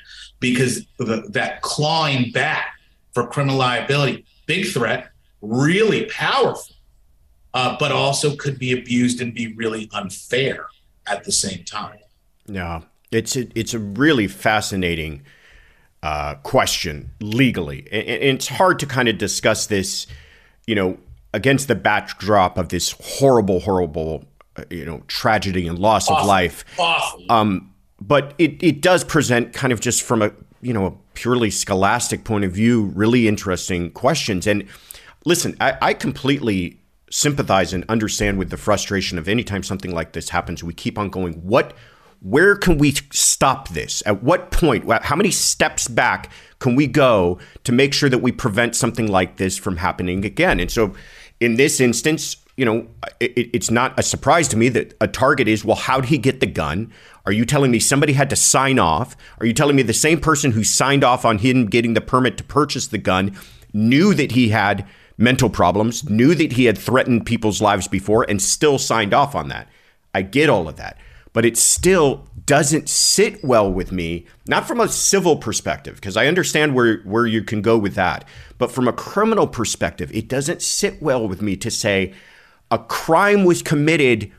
[0.52, 2.74] because the, that clawing back
[3.12, 6.74] for criminal liability big threat really powerful
[7.54, 10.66] uh, but also could be abused and be really unfair
[11.06, 11.98] at the same time
[12.46, 12.80] yeah
[13.10, 15.22] it's a, it's a really fascinating
[16.02, 20.06] uh, question legally and it's hard to kind of discuss this
[20.66, 20.98] you know
[21.34, 24.24] against the backdrop of this horrible, horrible,
[24.56, 26.22] uh, you know, tragedy and loss awful.
[26.22, 26.64] of life.
[26.78, 27.26] Awful.
[27.28, 31.50] Um, but it, it does present kind of just from a you know a purely
[31.50, 34.46] scholastic point of view, really interesting questions.
[34.46, 34.66] And
[35.24, 36.80] listen, I, I completely
[37.10, 40.64] sympathize and understand with the frustration of anytime something like this happens.
[40.64, 41.34] We keep on going.
[41.34, 41.74] What?
[42.20, 44.02] Where can we stop this?
[44.06, 44.90] At what point?
[45.02, 49.36] How many steps back can we go to make sure that we prevent something like
[49.36, 50.58] this from happening again?
[50.58, 50.94] And so
[51.38, 52.86] in this instance, you know,
[53.20, 56.18] it, it's not a surprise to me that a target is, well, how did he
[56.18, 56.92] get the gun?
[57.26, 59.16] Are you telling me somebody had to sign off?
[59.40, 62.36] Are you telling me the same person who signed off on him getting the permit
[62.38, 63.36] to purchase the gun
[63.72, 64.86] knew that he had
[65.18, 69.48] mental problems, knew that he had threatened people's lives before, and still signed off on
[69.48, 69.68] that?
[70.14, 70.96] I get all of that.
[71.32, 76.28] But it still doesn't sit well with me, not from a civil perspective, because I
[76.28, 78.24] understand where, where you can go with that.
[78.58, 82.14] But from a criminal perspective, it doesn't sit well with me to say
[82.70, 84.30] a crime was committed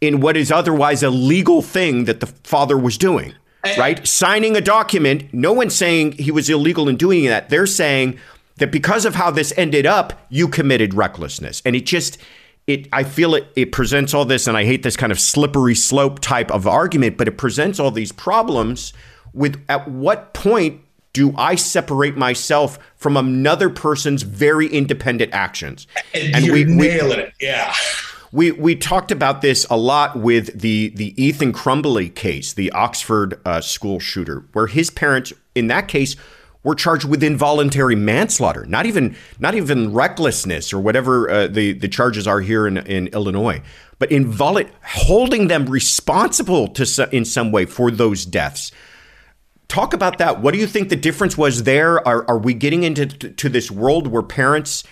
[0.00, 3.80] in what is otherwise a legal thing that the father was doing, eh, eh.
[3.80, 4.06] right?
[4.06, 7.48] Signing a document, no one's saying he was illegal in doing that.
[7.48, 8.18] They're saying
[8.56, 11.62] that because of how this ended up, you committed recklessness.
[11.64, 12.18] And it just,
[12.66, 15.74] it I feel it it presents all this, and I hate this kind of slippery
[15.74, 18.92] slope type of argument, but it presents all these problems
[19.32, 20.80] with at what point
[21.12, 25.86] do I separate myself from another person's very independent actions?
[26.14, 27.74] And, and we nailing it, yeah.
[28.30, 33.40] We we talked about this a lot with the the Ethan Crumbley case, the Oxford
[33.46, 36.14] uh, school shooter, where his parents, in that case,
[36.62, 41.88] were charged with involuntary manslaughter, not even not even recklessness or whatever uh, the the
[41.88, 43.62] charges are here in in Illinois,
[43.98, 48.70] but invol- holding them responsible to in some way for those deaths.
[49.68, 50.40] Talk about that.
[50.40, 52.06] What do you think the difference was there?
[52.08, 54.82] Are are we getting into to this world where parents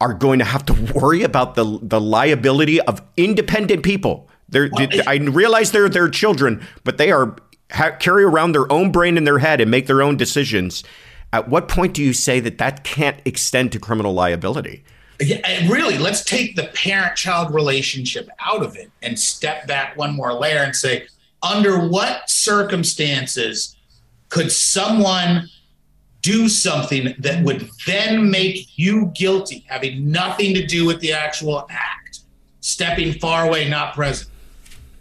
[0.00, 4.28] are going to have to worry about the the liability of independent people?
[4.48, 7.36] They're, they, I realize they're their children, but they are
[7.72, 10.84] ha- carry around their own brain in their head and make their own decisions.
[11.32, 14.84] At what point do you say that that can't extend to criminal liability?
[15.20, 20.14] Yeah, really, let's take the parent child relationship out of it and step back one
[20.14, 21.06] more layer and say,
[21.42, 23.75] under what circumstances
[24.28, 25.48] could someone
[26.20, 31.66] do something that would then make you guilty, having nothing to do with the actual
[31.70, 32.20] act,
[32.60, 34.28] stepping far away, not present?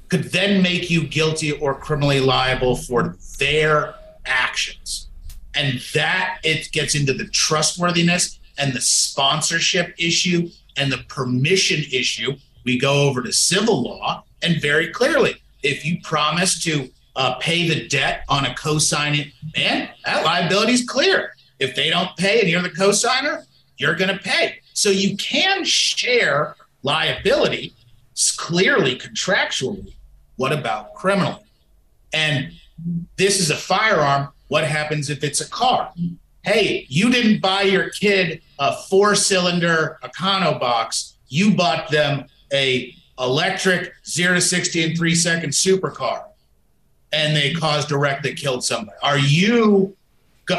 [0.10, 3.96] could then make you guilty or criminally liable for their
[4.26, 5.08] actions.
[5.56, 12.36] And that it gets into the trustworthiness and the sponsorship issue and the permission issue.
[12.64, 17.68] We go over to civil law, and very clearly, if you promise to uh, pay
[17.68, 21.34] the debt on a co-signing, man, that liability is clear.
[21.60, 23.46] If they don't pay and you're the co-signer,
[23.78, 24.60] you're going to pay.
[24.74, 27.74] So you can share liability
[28.38, 29.94] clearly contractually.
[30.36, 31.42] What about criminally?
[32.14, 32.52] And
[33.18, 34.30] this is a firearm.
[34.48, 35.94] What happens if it's a car?
[36.44, 41.14] Hey, you didn't buy your kid a four-cylinder Econobox.
[41.28, 46.26] You bought them a electric zero to 60 in three second supercar
[47.16, 48.98] and they caused direct that killed somebody.
[49.02, 49.96] Are you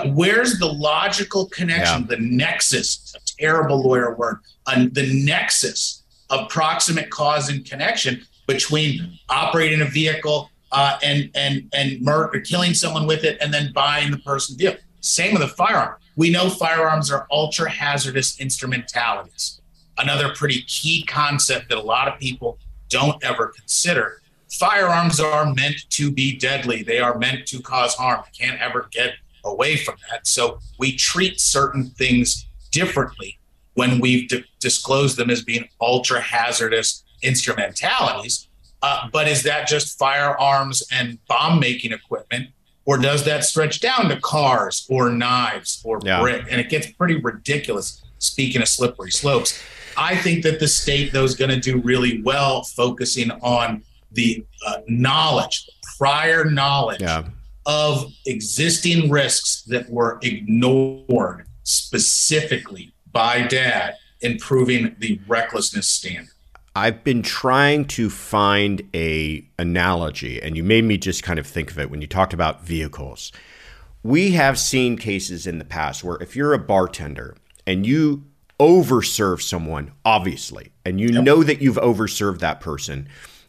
[0.07, 2.07] where's the logical connection, yeah.
[2.09, 9.19] the nexus, a terrible lawyer word, uh, the nexus of proximate cause and connection between
[9.29, 14.11] operating a vehicle uh, and and and murder, killing someone with it, and then buying
[14.11, 14.81] the person's vehicle.
[15.01, 15.97] Same with a firearm.
[16.17, 19.61] We know firearms are ultra hazardous instrumentalities.
[19.99, 24.21] Another pretty key concept that a lot of people don't ever consider.
[24.59, 26.83] Firearms are meant to be deadly.
[26.83, 28.23] They are meant to cause harm.
[28.27, 30.27] You can't ever get away from that.
[30.27, 33.39] So we treat certain things differently
[33.75, 38.49] when we've d- disclosed them as being ultra hazardous instrumentalities.
[38.83, 42.49] Uh, but is that just firearms and bomb making equipment?
[42.85, 46.21] Or does that stretch down to cars or knives or yeah.
[46.21, 46.45] brick?
[46.51, 49.63] And it gets pretty ridiculous, speaking of slippery slopes.
[49.97, 53.83] I think that the state, though, is going to do really well focusing on
[54.17, 57.25] the uh, knowledge, prior knowledge yeah
[57.67, 66.31] of existing risks that were ignored specifically by dad improving the recklessness standard
[66.77, 71.71] I've been trying to find a analogy and you made me just kind of think
[71.71, 73.33] of it when you talked about vehicles.
[74.03, 77.35] We have seen cases in the past where if you're a bartender
[77.67, 78.25] and you
[78.61, 81.25] overserve someone obviously and you yep.
[81.25, 83.09] know that you've overserved that person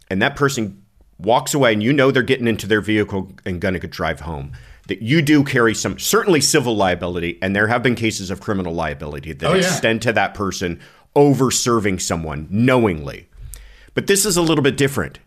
[0.10, 0.84] and that person
[1.20, 4.52] walks away and you know they're getting into their vehicle and going to drive home,
[4.88, 8.74] that you do carry some certainly civil liability, and there have been cases of criminal
[8.74, 9.60] liability that oh, yeah.
[9.60, 10.80] extend to that person
[11.16, 13.28] over serving someone knowingly.
[13.94, 15.20] But this is a little bit different.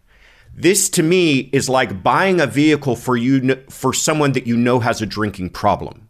[0.54, 4.80] This to me is like buying a vehicle for you for someone that you know
[4.80, 6.08] has a drinking problem.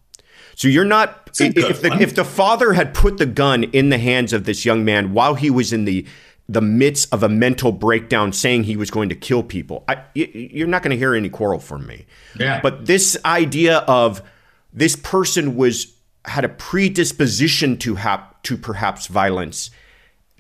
[0.55, 4.33] So you're not if the, if the father had put the gun in the hands
[4.33, 6.07] of this young man while he was in the
[6.51, 9.85] the midst of a mental breakdown saying he was going to kill people.
[9.87, 12.07] I, you're not going to hear any quarrel from me.
[12.37, 12.61] Yeah.
[12.61, 14.21] But this idea of
[14.73, 15.95] this person was
[16.25, 19.71] had a predisposition to have to perhaps violence,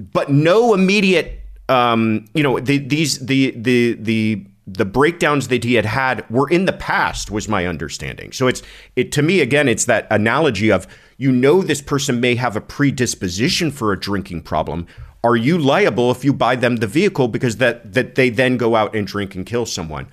[0.00, 5.74] but no immediate, um, you know, the, these the the the the breakdowns that he
[5.74, 8.32] had had were in the past was my understanding.
[8.32, 8.62] So it's
[8.96, 10.88] it to me again it's that analogy of
[11.18, 14.88] you know this person may have a predisposition for a drinking problem
[15.22, 18.76] are you liable if you buy them the vehicle because that that they then go
[18.76, 20.06] out and drink and kill someone?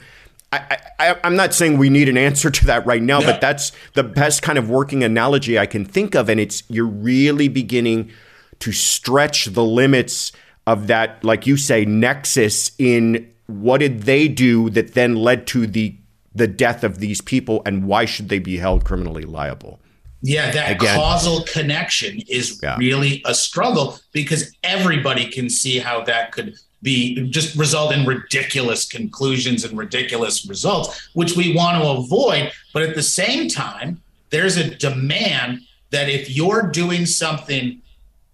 [0.52, 3.72] I, I, am not saying we need an answer to that right now, but that's
[3.94, 8.12] the best kind of working analogy I can think of, and it's you're really beginning
[8.60, 10.32] to stretch the limits
[10.66, 15.68] of that, like you say, nexus in what did they do that then led to
[15.68, 15.96] the
[16.36, 19.80] the death of these people, and why should they be held criminally liable?
[20.22, 20.96] Yeah, that Again.
[20.96, 22.76] causal connection is yeah.
[22.78, 28.88] really a struggle because everybody can see how that could be just result in ridiculous
[28.88, 32.52] conclusions and ridiculous results, which we want to avoid.
[32.74, 35.62] But at the same time, there's a demand
[35.92, 37.82] that if you're doing something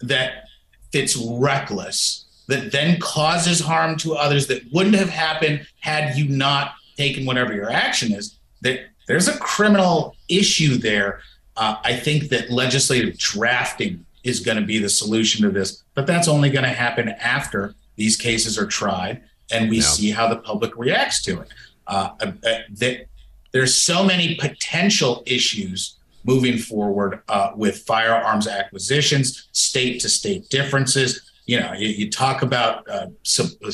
[0.01, 0.45] that
[0.91, 6.73] fits reckless, that then causes harm to others that wouldn't have happened had you not
[6.97, 11.21] taken whatever your action is, that there's a criminal issue there
[11.57, 16.07] uh, I think that legislative drafting is going to be the solution to this, but
[16.07, 19.83] that's only going to happen after these cases are tried and we yeah.
[19.83, 21.49] see how the public reacts to it.
[21.87, 22.31] Uh, uh,
[22.71, 23.05] that
[23.51, 31.29] there's so many potential issues moving forward uh, with firearms acquisitions, state to state differences.
[31.45, 33.69] You know, you, you talk about uh, uh, uh,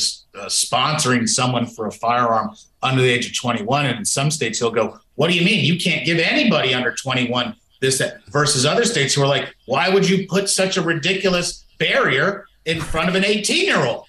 [0.47, 4.71] sponsoring someone for a firearm under the age of 21, and in some states he'll
[4.71, 9.13] go, "What do you mean you can't give anybody under 21 this versus other states
[9.13, 13.23] who are like, why would you put such a ridiculous barrier in front of an
[13.23, 14.05] 18 year old?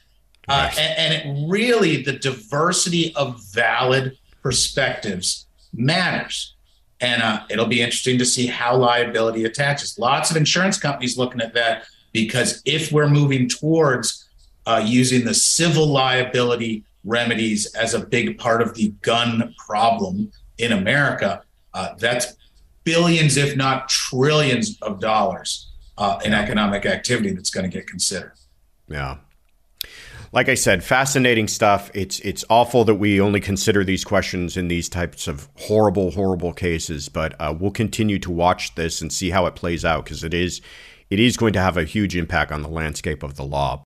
[0.48, 6.54] Uh, and, and it really, the diversity of valid perspectives matters.
[7.00, 9.98] And uh, it'll be interesting to see how liability attaches.
[9.98, 14.28] Lots of insurance companies looking at that because if we're moving towards
[14.66, 20.72] uh, using the civil liability remedies as a big part of the gun problem in
[20.72, 21.42] America,
[21.72, 22.34] uh, that's
[22.84, 28.32] billions, if not trillions of dollars uh, in economic activity that's going to get considered.
[28.88, 29.18] Yeah.
[30.32, 31.90] like I said, fascinating stuff.
[31.94, 36.52] It's it's awful that we only consider these questions in these types of horrible, horrible
[36.52, 37.08] cases.
[37.08, 40.34] But uh, we'll continue to watch this and see how it plays out because it
[40.34, 40.60] is
[41.10, 43.82] it is going to have a huge impact on the landscape of the law.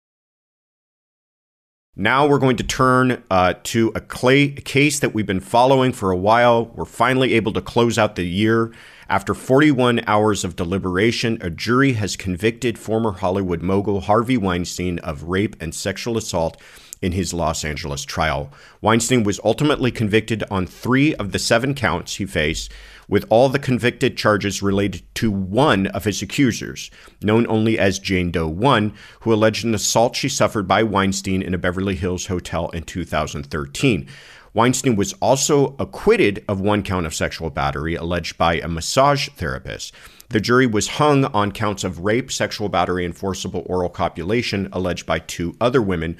[2.00, 6.10] Now we're going to turn uh, to a clay, case that we've been following for
[6.10, 6.64] a while.
[6.74, 8.72] We're finally able to close out the year.
[9.10, 15.24] After 41 hours of deliberation, a jury has convicted former Hollywood mogul Harvey Weinstein of
[15.24, 16.58] rape and sexual assault
[17.02, 18.52] in his Los Angeles trial.
[18.80, 22.70] Weinstein was ultimately convicted on three of the seven counts he faced,
[23.08, 26.90] with all the convicted charges related to one of his accusers,
[27.22, 31.52] known only as Jane Doe 1, who alleged an assault she suffered by Weinstein in
[31.52, 34.08] a Beverly Hills hotel in 2013.
[34.52, 39.92] Weinstein was also acquitted of one count of sexual battery alleged by a massage therapist.
[40.30, 45.06] The jury was hung on counts of rape, sexual battery, and forcible oral copulation alleged
[45.06, 46.16] by two other women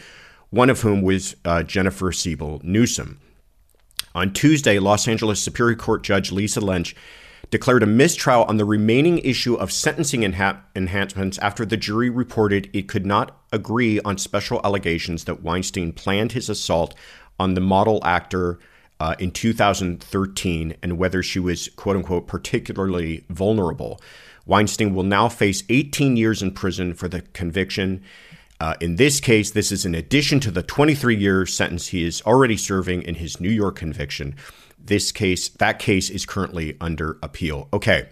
[0.51, 3.21] one of whom was uh, Jennifer Siebel Newsom.
[4.15, 6.95] On Tuesday, Los Angeles Superior Court Judge Lisa Lench
[7.51, 12.69] declared a mistrial on the remaining issue of sentencing enha- enhancements after the jury reported
[12.73, 16.95] it could not agree on special allegations that Weinstein planned his assault
[17.39, 18.59] on the model actor
[19.01, 24.01] uh, in 2013 and whether she was, quote unquote, particularly vulnerable.
[24.47, 28.03] Weinstein will now face 18 years in prison for the conviction
[28.61, 32.23] uh, in this case, this is in addition to the 23 year sentence he is
[32.23, 34.37] already serving in his New York conviction.
[34.79, 37.69] This case, that case is currently under appeal.
[37.73, 38.09] Okay.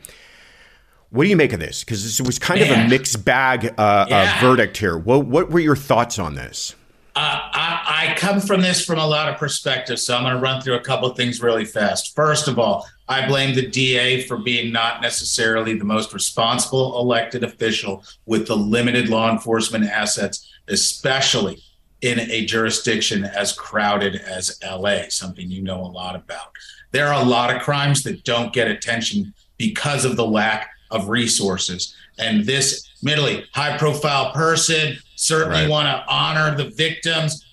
[1.10, 1.84] What do you make of this?
[1.84, 4.36] Because this was kind of a mixed bag uh, yeah.
[4.36, 4.96] uh, verdict here.
[4.96, 6.74] What, what were your thoughts on this?
[7.20, 10.40] Uh, I, I, come from this from a lot of perspectives, so I'm going to
[10.40, 12.14] run through a couple of things really fast.
[12.14, 17.42] First of all, I blame the DA for being not necessarily the most responsible elected
[17.42, 21.60] official with the limited law enforcement assets, especially
[22.02, 26.52] in a jurisdiction as crowded as LA, something you know a lot about.
[26.92, 31.08] There are a lot of crimes that don't get attention because of the lack of
[31.08, 31.94] resources.
[32.18, 35.70] And this, admittedly, high profile person certainly right.
[35.70, 37.44] want to honor the victims.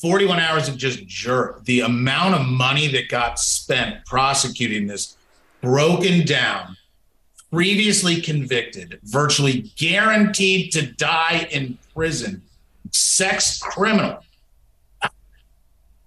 [0.00, 1.64] 41 hours of just jerk.
[1.64, 5.16] The amount of money that got spent prosecuting this
[5.60, 6.76] broken down,
[7.50, 12.42] previously convicted, virtually guaranteed to die in prison,
[12.90, 14.18] sex criminal.
[15.02, 15.08] I,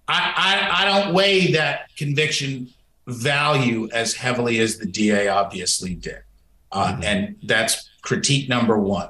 [0.08, 2.68] I, I don't weigh that conviction
[3.06, 6.22] value as heavily as the DA obviously did.
[6.72, 7.04] Uh, mm-hmm.
[7.04, 9.08] And that's critique number one.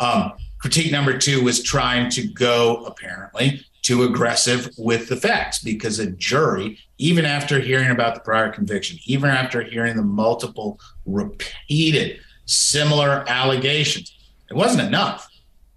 [0.00, 5.98] Um, critique number two was trying to go, apparently, too aggressive with the facts because
[5.98, 12.20] a jury, even after hearing about the prior conviction, even after hearing the multiple repeated
[12.46, 14.16] similar allegations,
[14.50, 15.28] it wasn't enough.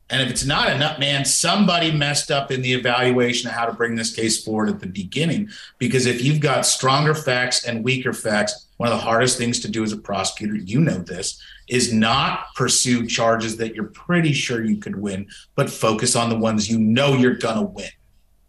[0.10, 3.74] And if it's not enough, man, somebody messed up in the evaluation of how to
[3.74, 5.49] bring this case forward at the beginning.
[5.80, 9.72] Because if you've got stronger facts and weaker facts, one of the hardest things to
[9.72, 14.64] do as a prosecutor, you know this, is not pursue charges that you're pretty sure
[14.64, 17.89] you could win, but focus on the ones you know you're going to win.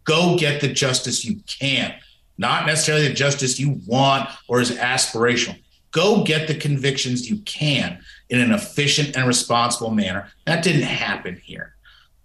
[0.03, 1.95] Go get the justice you can,
[2.37, 5.59] not necessarily the justice you want or is aspirational.
[5.91, 7.99] Go get the convictions you can
[8.29, 10.29] in an efficient and responsible manner.
[10.45, 11.75] That didn't happen here.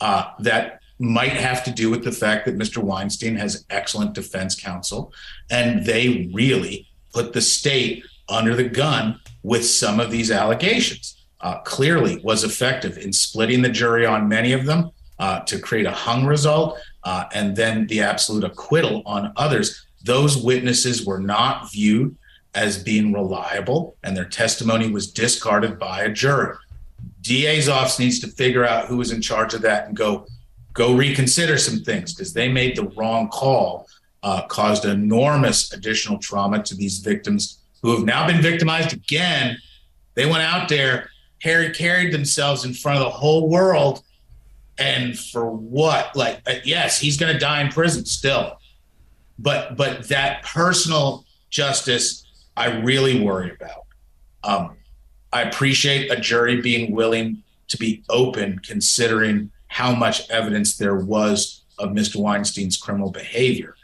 [0.00, 2.78] Uh, that might have to do with the fact that Mr.
[2.78, 5.12] Weinstein has excellent defense counsel,
[5.50, 11.18] and they really put the state under the gun with some of these allegations.
[11.40, 15.86] Uh, clearly was effective in splitting the jury on many of them uh, to create
[15.86, 19.86] a hung result, uh, and then the absolute acquittal on others.
[20.04, 22.16] Those witnesses were not viewed
[22.54, 26.56] as being reliable, and their testimony was discarded by a jury.
[27.22, 30.26] DA's office needs to figure out who was in charge of that and go
[30.74, 33.86] go reconsider some things because they made the wrong call,
[34.22, 39.58] uh, caused enormous additional trauma to these victims who have now been victimized again.
[40.14, 41.10] They went out there,
[41.42, 44.02] Harry carried themselves in front of the whole world,
[44.78, 46.14] and for what?
[46.16, 48.58] Like, uh, yes, he's going to die in prison still,
[49.38, 52.24] but but that personal justice
[52.56, 53.86] I really worry about.
[54.44, 54.76] Um,
[55.32, 61.62] I appreciate a jury being willing to be open, considering how much evidence there was
[61.78, 62.16] of Mr.
[62.16, 63.74] Weinstein's criminal behavior,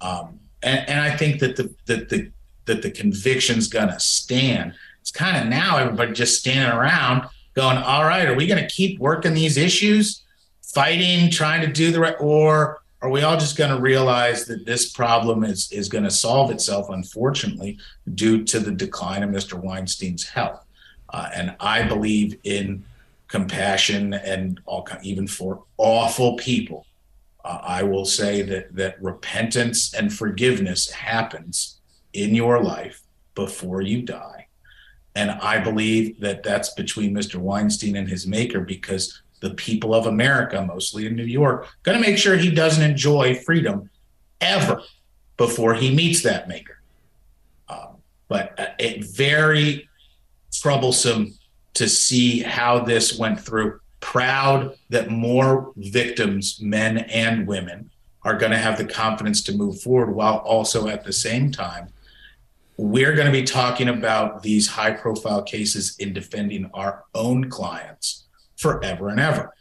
[0.00, 2.30] um, and, and, I think that the that the
[2.66, 4.74] that the conviction's gonna stand.
[5.00, 8.68] It's kind of now everybody just standing around going, "All right, are we going to
[8.68, 10.22] keep working these issues,
[10.62, 14.66] fighting, trying to do the right, or are we all just going to realize that
[14.66, 17.78] this problem is is going to solve itself unfortunately
[18.14, 20.64] due to the decline of mr weinstein's health
[21.10, 22.84] uh, and i believe in
[23.28, 26.86] compassion and all even for awful people.
[27.44, 31.78] Uh, I will say that that repentance and forgiveness happens
[32.14, 33.02] in your life
[33.34, 34.46] before you die.
[35.14, 37.36] And I believe that that's between Mr.
[37.36, 42.06] Weinstein and his maker because the people of America, mostly in New York, going to
[42.06, 43.90] make sure he doesn't enjoy freedom
[44.40, 44.82] ever
[45.36, 46.80] before he meets that maker.
[47.68, 49.88] Um, but uh, it very
[50.52, 51.34] troublesome
[51.74, 53.80] to see how this went through.
[54.00, 57.90] Proud that more victims, men and women,
[58.22, 61.88] are going to have the confidence to move forward while also at the same time
[62.78, 68.27] we're going to be talking about these high profile cases in defending our own clients
[68.58, 69.54] forever and ever.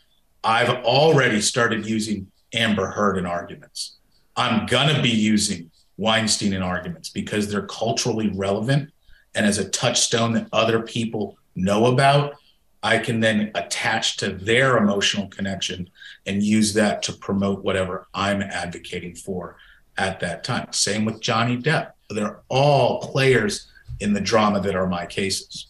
[0.43, 3.97] I've already started using Amber Heard in arguments.
[4.35, 8.91] I'm going to be using Weinstein in arguments because they're culturally relevant
[9.35, 12.35] and as a touchstone that other people know about.
[12.83, 15.89] I can then attach to their emotional connection
[16.27, 19.57] and use that to promote whatever I'm advocating for
[19.97, 20.71] at that time.
[20.71, 23.67] Same with Johnny Depp they're all players
[23.99, 25.67] in the drama that are my cases.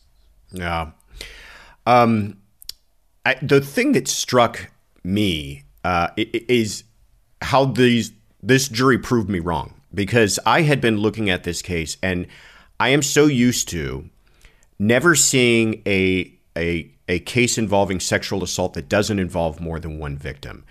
[0.52, 0.92] Yeah.
[1.86, 2.38] Um,
[3.28, 4.72] I, the thing that struck
[5.04, 6.86] me uh, is
[7.42, 11.98] how these this jury proved me wrong because I had been looking at this case
[12.02, 12.28] and
[12.80, 14.10] I am so used to
[14.80, 20.18] never seeing a a a case involving sexual assault that doesn't involve more than one
[20.18, 20.64] victim.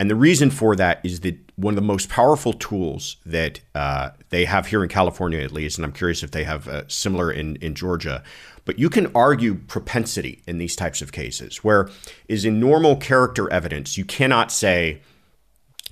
[0.00, 4.10] And the reason for that is that one of the most powerful tools that uh,
[4.30, 7.30] they have here in California, at least, and I'm curious if they have uh, similar
[7.30, 8.24] in, in Georgia,
[8.64, 11.90] but you can argue propensity in these types of cases, where
[12.28, 15.00] is in normal character evidence, you cannot say,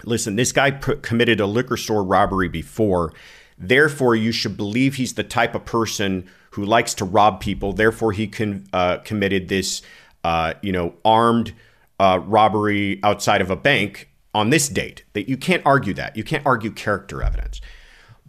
[0.04, 3.12] listen, this guy p- committed a liquor store robbery before,
[3.56, 8.12] therefore you should believe he's the type of person who likes to rob people, therefore
[8.12, 9.82] he con- uh, committed this,
[10.24, 11.52] uh, you know, armed
[12.00, 15.04] uh, robbery outside of a bank on this date.
[15.12, 16.16] That you can't argue that.
[16.16, 17.60] You can't argue character evidence.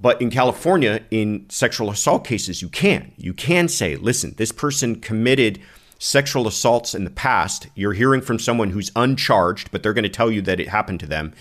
[0.02, 3.12] But in California, in sexual assault cases, you can.
[3.18, 5.60] You can say, listen, this person committed
[5.98, 7.68] sexual assaults in the past.
[7.76, 11.02] You're hearing from someone who's uncharged, but they're going to tell you that it happened
[11.02, 11.34] to them.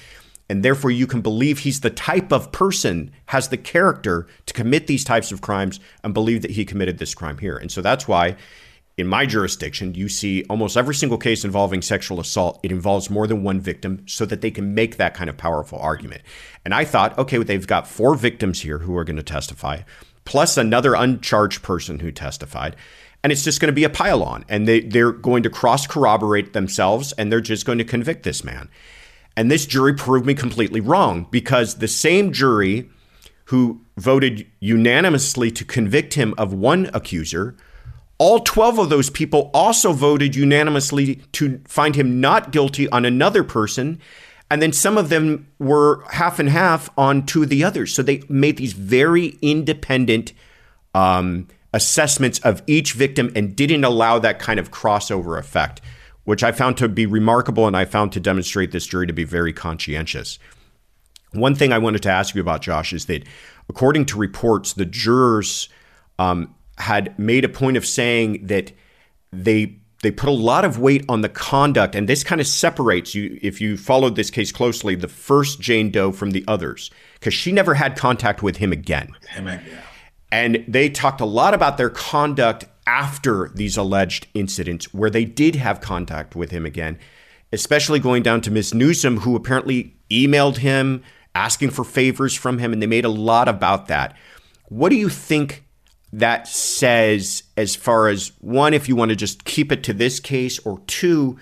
[0.51, 4.87] And therefore, you can believe he's the type of person, has the character to commit
[4.87, 7.57] these types of crimes, and believe that he committed this crime here.
[7.57, 8.37] And so that's why
[8.99, 13.29] in my jurisdiction, you see almost every single case involving sexual assault, it involves more
[13.29, 16.21] than one victim so that they can make that kind of powerful argument.
[16.65, 19.83] And I thought, okay, they've got four victims here who are going to testify,
[20.25, 22.75] plus another uncharged person who testified.
[23.23, 24.45] And it's just going to be a pile on.
[24.49, 28.43] And they, they're going to cross corroborate themselves and they're just going to convict this
[28.43, 28.69] man.
[29.37, 32.91] And this jury proved me completely wrong because the same jury
[33.47, 37.57] who voted unanimously to convict him of one accuser
[38.19, 43.45] all 12 of those people also voted unanimously to find him not guilty on another
[43.45, 44.01] person.
[44.51, 47.95] And then some of them were half and half on two of the others.
[47.95, 50.33] So they made these very independent
[50.95, 55.81] um, assessments of each victim and didn't allow that kind of crossover effect,
[56.25, 59.25] which I found to be remarkable and I found to demonstrate this jury to be
[59.25, 60.39] very conscientious.
[61.33, 63.25] One thing I wanted to ask you about, Josh, is that
[63.69, 65.69] according to reports, the jurors
[66.19, 68.73] um, had made a point of saying that
[69.33, 73.15] they they put a lot of weight on the conduct, and this kind of separates
[73.15, 77.35] you if you followed this case closely, the first Jane Doe from the others, because
[77.35, 79.11] she never had contact with him again.
[79.31, 79.79] Him again.
[80.31, 85.57] And they talked a lot about their conduct after these alleged incidents, where they did
[85.57, 86.99] have contact with him again,
[87.53, 91.03] especially going down to Miss Newsom, who apparently emailed him
[91.35, 94.17] asking for favors from him, and they made a lot about that.
[94.67, 95.65] What do you think
[96.13, 100.21] that says, as far as one, if you want to just keep it to this
[100.21, 101.39] case, or two,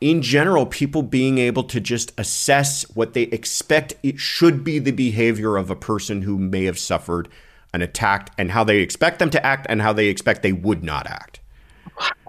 [0.00, 4.92] in general, people being able to just assess what they expect it should be the
[4.92, 7.28] behavior of a person who may have suffered
[7.74, 10.82] an attack and how they expect them to act and how they expect they would
[10.84, 11.40] not act.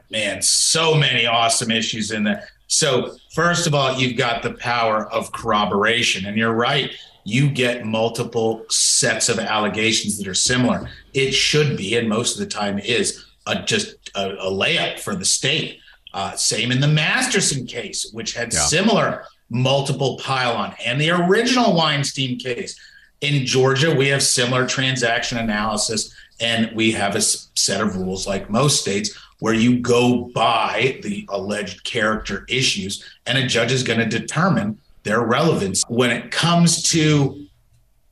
[0.10, 2.48] Man, so many awesome issues in there.
[2.68, 6.26] So, first of all, you've got the power of corroboration.
[6.26, 6.92] And you're right
[7.30, 10.90] you get multiple sets of allegations that are similar.
[11.14, 15.16] It should be, and most of the time is, a, just a, a layup for
[15.16, 15.80] the state.
[16.14, 18.60] Uh, same in the Masterson case, which had yeah.
[18.62, 22.80] similar multiple pile-on, and the original Weinstein case.
[23.22, 28.50] In Georgia, we have similar transaction analysis, and we have a set of rules, like
[28.50, 34.00] most states, where you go by the alleged character issues, and a judge is going
[34.00, 37.46] to determine their relevance when it comes to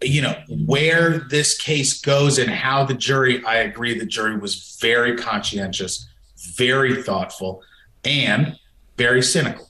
[0.02, 0.36] you know
[0.66, 6.08] where this case goes and how the jury i agree the jury was very conscientious
[6.38, 7.64] very thoughtful
[8.06, 8.58] and
[8.98, 9.70] very cynical.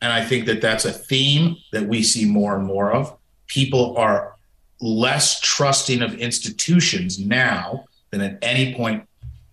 [0.00, 3.16] And I think that that's a theme that we see more and more of.
[3.46, 4.36] People are
[4.80, 9.08] less trusting of institutions now than at any point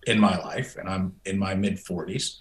[0.06, 2.36] in my life, and I'm in my mid 40s.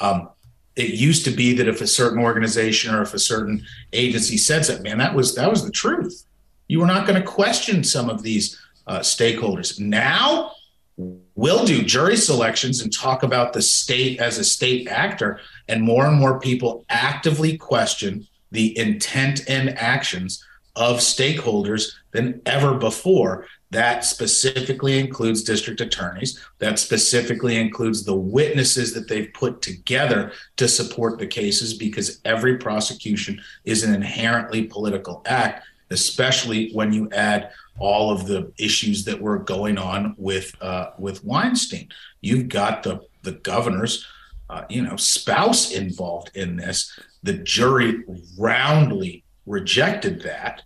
[0.00, 0.28] Um,
[0.76, 4.64] it used to be that if a certain organization or if a certain agency said
[4.64, 6.24] something, man, that was that was the truth.
[6.68, 9.80] You were not going to question some of these uh, stakeholders.
[9.80, 10.52] Now
[10.96, 16.06] we'll do jury selections and talk about the state as a state actor, and more
[16.06, 20.44] and more people actively question the intent and actions
[20.76, 23.46] of stakeholders than ever before.
[23.70, 26.40] That specifically includes district attorneys.
[26.58, 32.58] That specifically includes the witnesses that they've put together to support the cases because every
[32.58, 39.20] prosecution is an inherently political act, especially when you add all of the issues that
[39.20, 41.88] were going on with uh, with Weinstein.
[42.20, 44.06] You've got the the governor's
[44.48, 46.98] uh, you know spouse involved in this.
[47.24, 48.04] The jury
[48.38, 50.62] roundly rejected that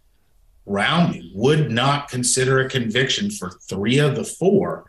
[1.35, 4.85] would not consider a conviction for three of the four.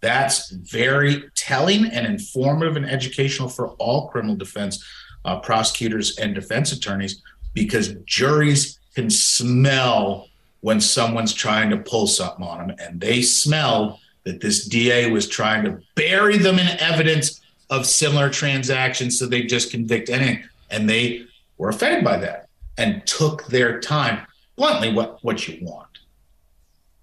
[0.00, 4.84] That's very telling and informative and educational for all criminal defense
[5.24, 7.20] uh, prosecutors and defense attorneys
[7.52, 10.28] because juries can smell
[10.60, 12.76] when someone's trying to pull something on them.
[12.78, 18.30] And they smelled that this DA was trying to bury them in evidence of similar
[18.30, 20.44] transactions so they just convict anything.
[20.70, 21.26] And they
[21.58, 24.26] were offended by that and took their time
[24.56, 25.98] bluntly what what you want.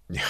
[0.09, 0.27] Yeah,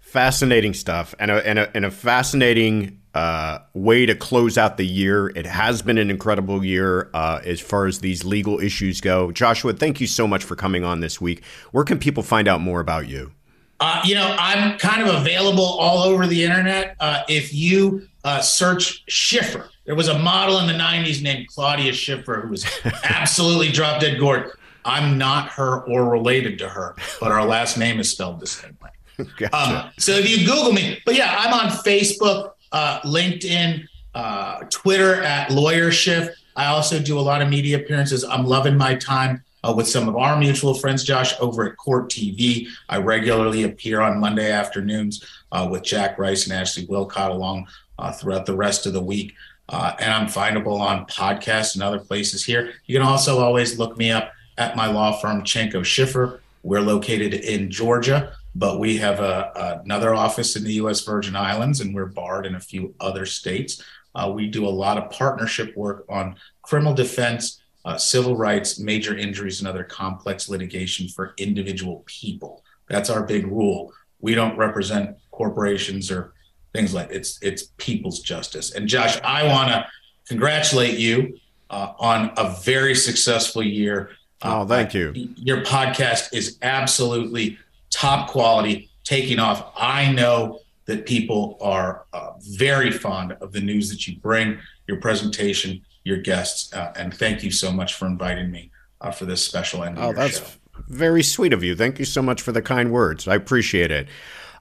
[0.00, 4.86] fascinating stuff, and a and a, and a fascinating uh, way to close out the
[4.86, 5.28] year.
[5.28, 9.32] It has been an incredible year uh, as far as these legal issues go.
[9.32, 11.44] Joshua, thank you so much for coming on this week.
[11.72, 13.32] Where can people find out more about you?
[13.80, 16.96] Uh, you know, I'm kind of available all over the internet.
[16.98, 21.92] Uh, if you uh, search Schiffer, there was a model in the 90s named Claudia
[21.92, 22.66] Schiffer who was
[23.04, 24.52] absolutely drop dead gorgeous.
[24.88, 28.76] I'm not her or related to her, but our last name is spelled the same
[28.82, 29.26] way.
[29.36, 29.56] Gotcha.
[29.56, 35.22] Um, so if you Google me, but yeah, I'm on Facebook, uh, LinkedIn, uh, Twitter
[35.22, 36.34] at Lawyer Schiff.
[36.56, 38.24] I also do a lot of media appearances.
[38.24, 42.08] I'm loving my time uh, with some of our mutual friends, Josh, over at Court
[42.08, 42.68] TV.
[42.88, 47.68] I regularly appear on Monday afternoons uh, with Jack Rice and Ashley Willcott along
[47.98, 49.34] uh, throughout the rest of the week.
[49.68, 52.72] Uh, and I'm findable on podcasts and other places here.
[52.86, 56.42] You can also always look me up at my law firm, Chanco Schiffer.
[56.62, 61.00] We're located in Georgia, but we have a, another office in the U.S.
[61.04, 63.82] Virgin Islands, and we're barred in a few other states.
[64.14, 69.16] Uh, we do a lot of partnership work on criminal defense, uh, civil rights, major
[69.16, 72.64] injuries, and other complex litigation for individual people.
[72.88, 73.92] That's our big rule.
[74.20, 76.32] We don't represent corporations or
[76.72, 78.74] things like it's it's people's justice.
[78.74, 79.86] And Josh, I want to
[80.26, 81.38] congratulate you
[81.70, 84.10] uh, on a very successful year.
[84.42, 85.12] Oh, thank you.
[85.36, 87.58] Your podcast is absolutely
[87.90, 89.72] top quality, taking off.
[89.76, 94.98] I know that people are uh, very fond of the news that you bring, your
[94.98, 98.70] presentation, your guests, uh, and thank you so much for inviting me
[99.00, 99.98] uh, for this special end.
[99.98, 100.46] Oh, that's show.
[100.88, 101.76] very sweet of you.
[101.76, 103.28] Thank you so much for the kind words.
[103.28, 104.08] I appreciate it.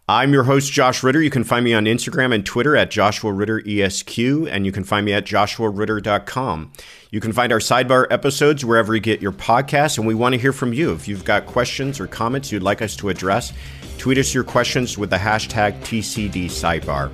[0.10, 1.22] I'm your host, Josh Ritter.
[1.22, 4.18] You can find me on Instagram and Twitter at Joshua Ritter ESQ,
[4.50, 6.72] and you can find me at joshuaritter.com.
[7.12, 10.40] You can find our sidebar episodes wherever you get your podcasts, and we want to
[10.40, 10.94] hear from you.
[10.94, 13.52] If you've got questions or comments you'd like us to address,
[13.98, 17.14] tweet us your questions with the hashtag TCD Sidebar.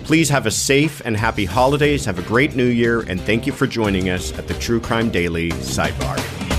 [0.00, 3.52] Please have a safe and happy holidays, have a great new year, and thank you
[3.52, 6.51] for joining us at the True Crime Daily Sidebar.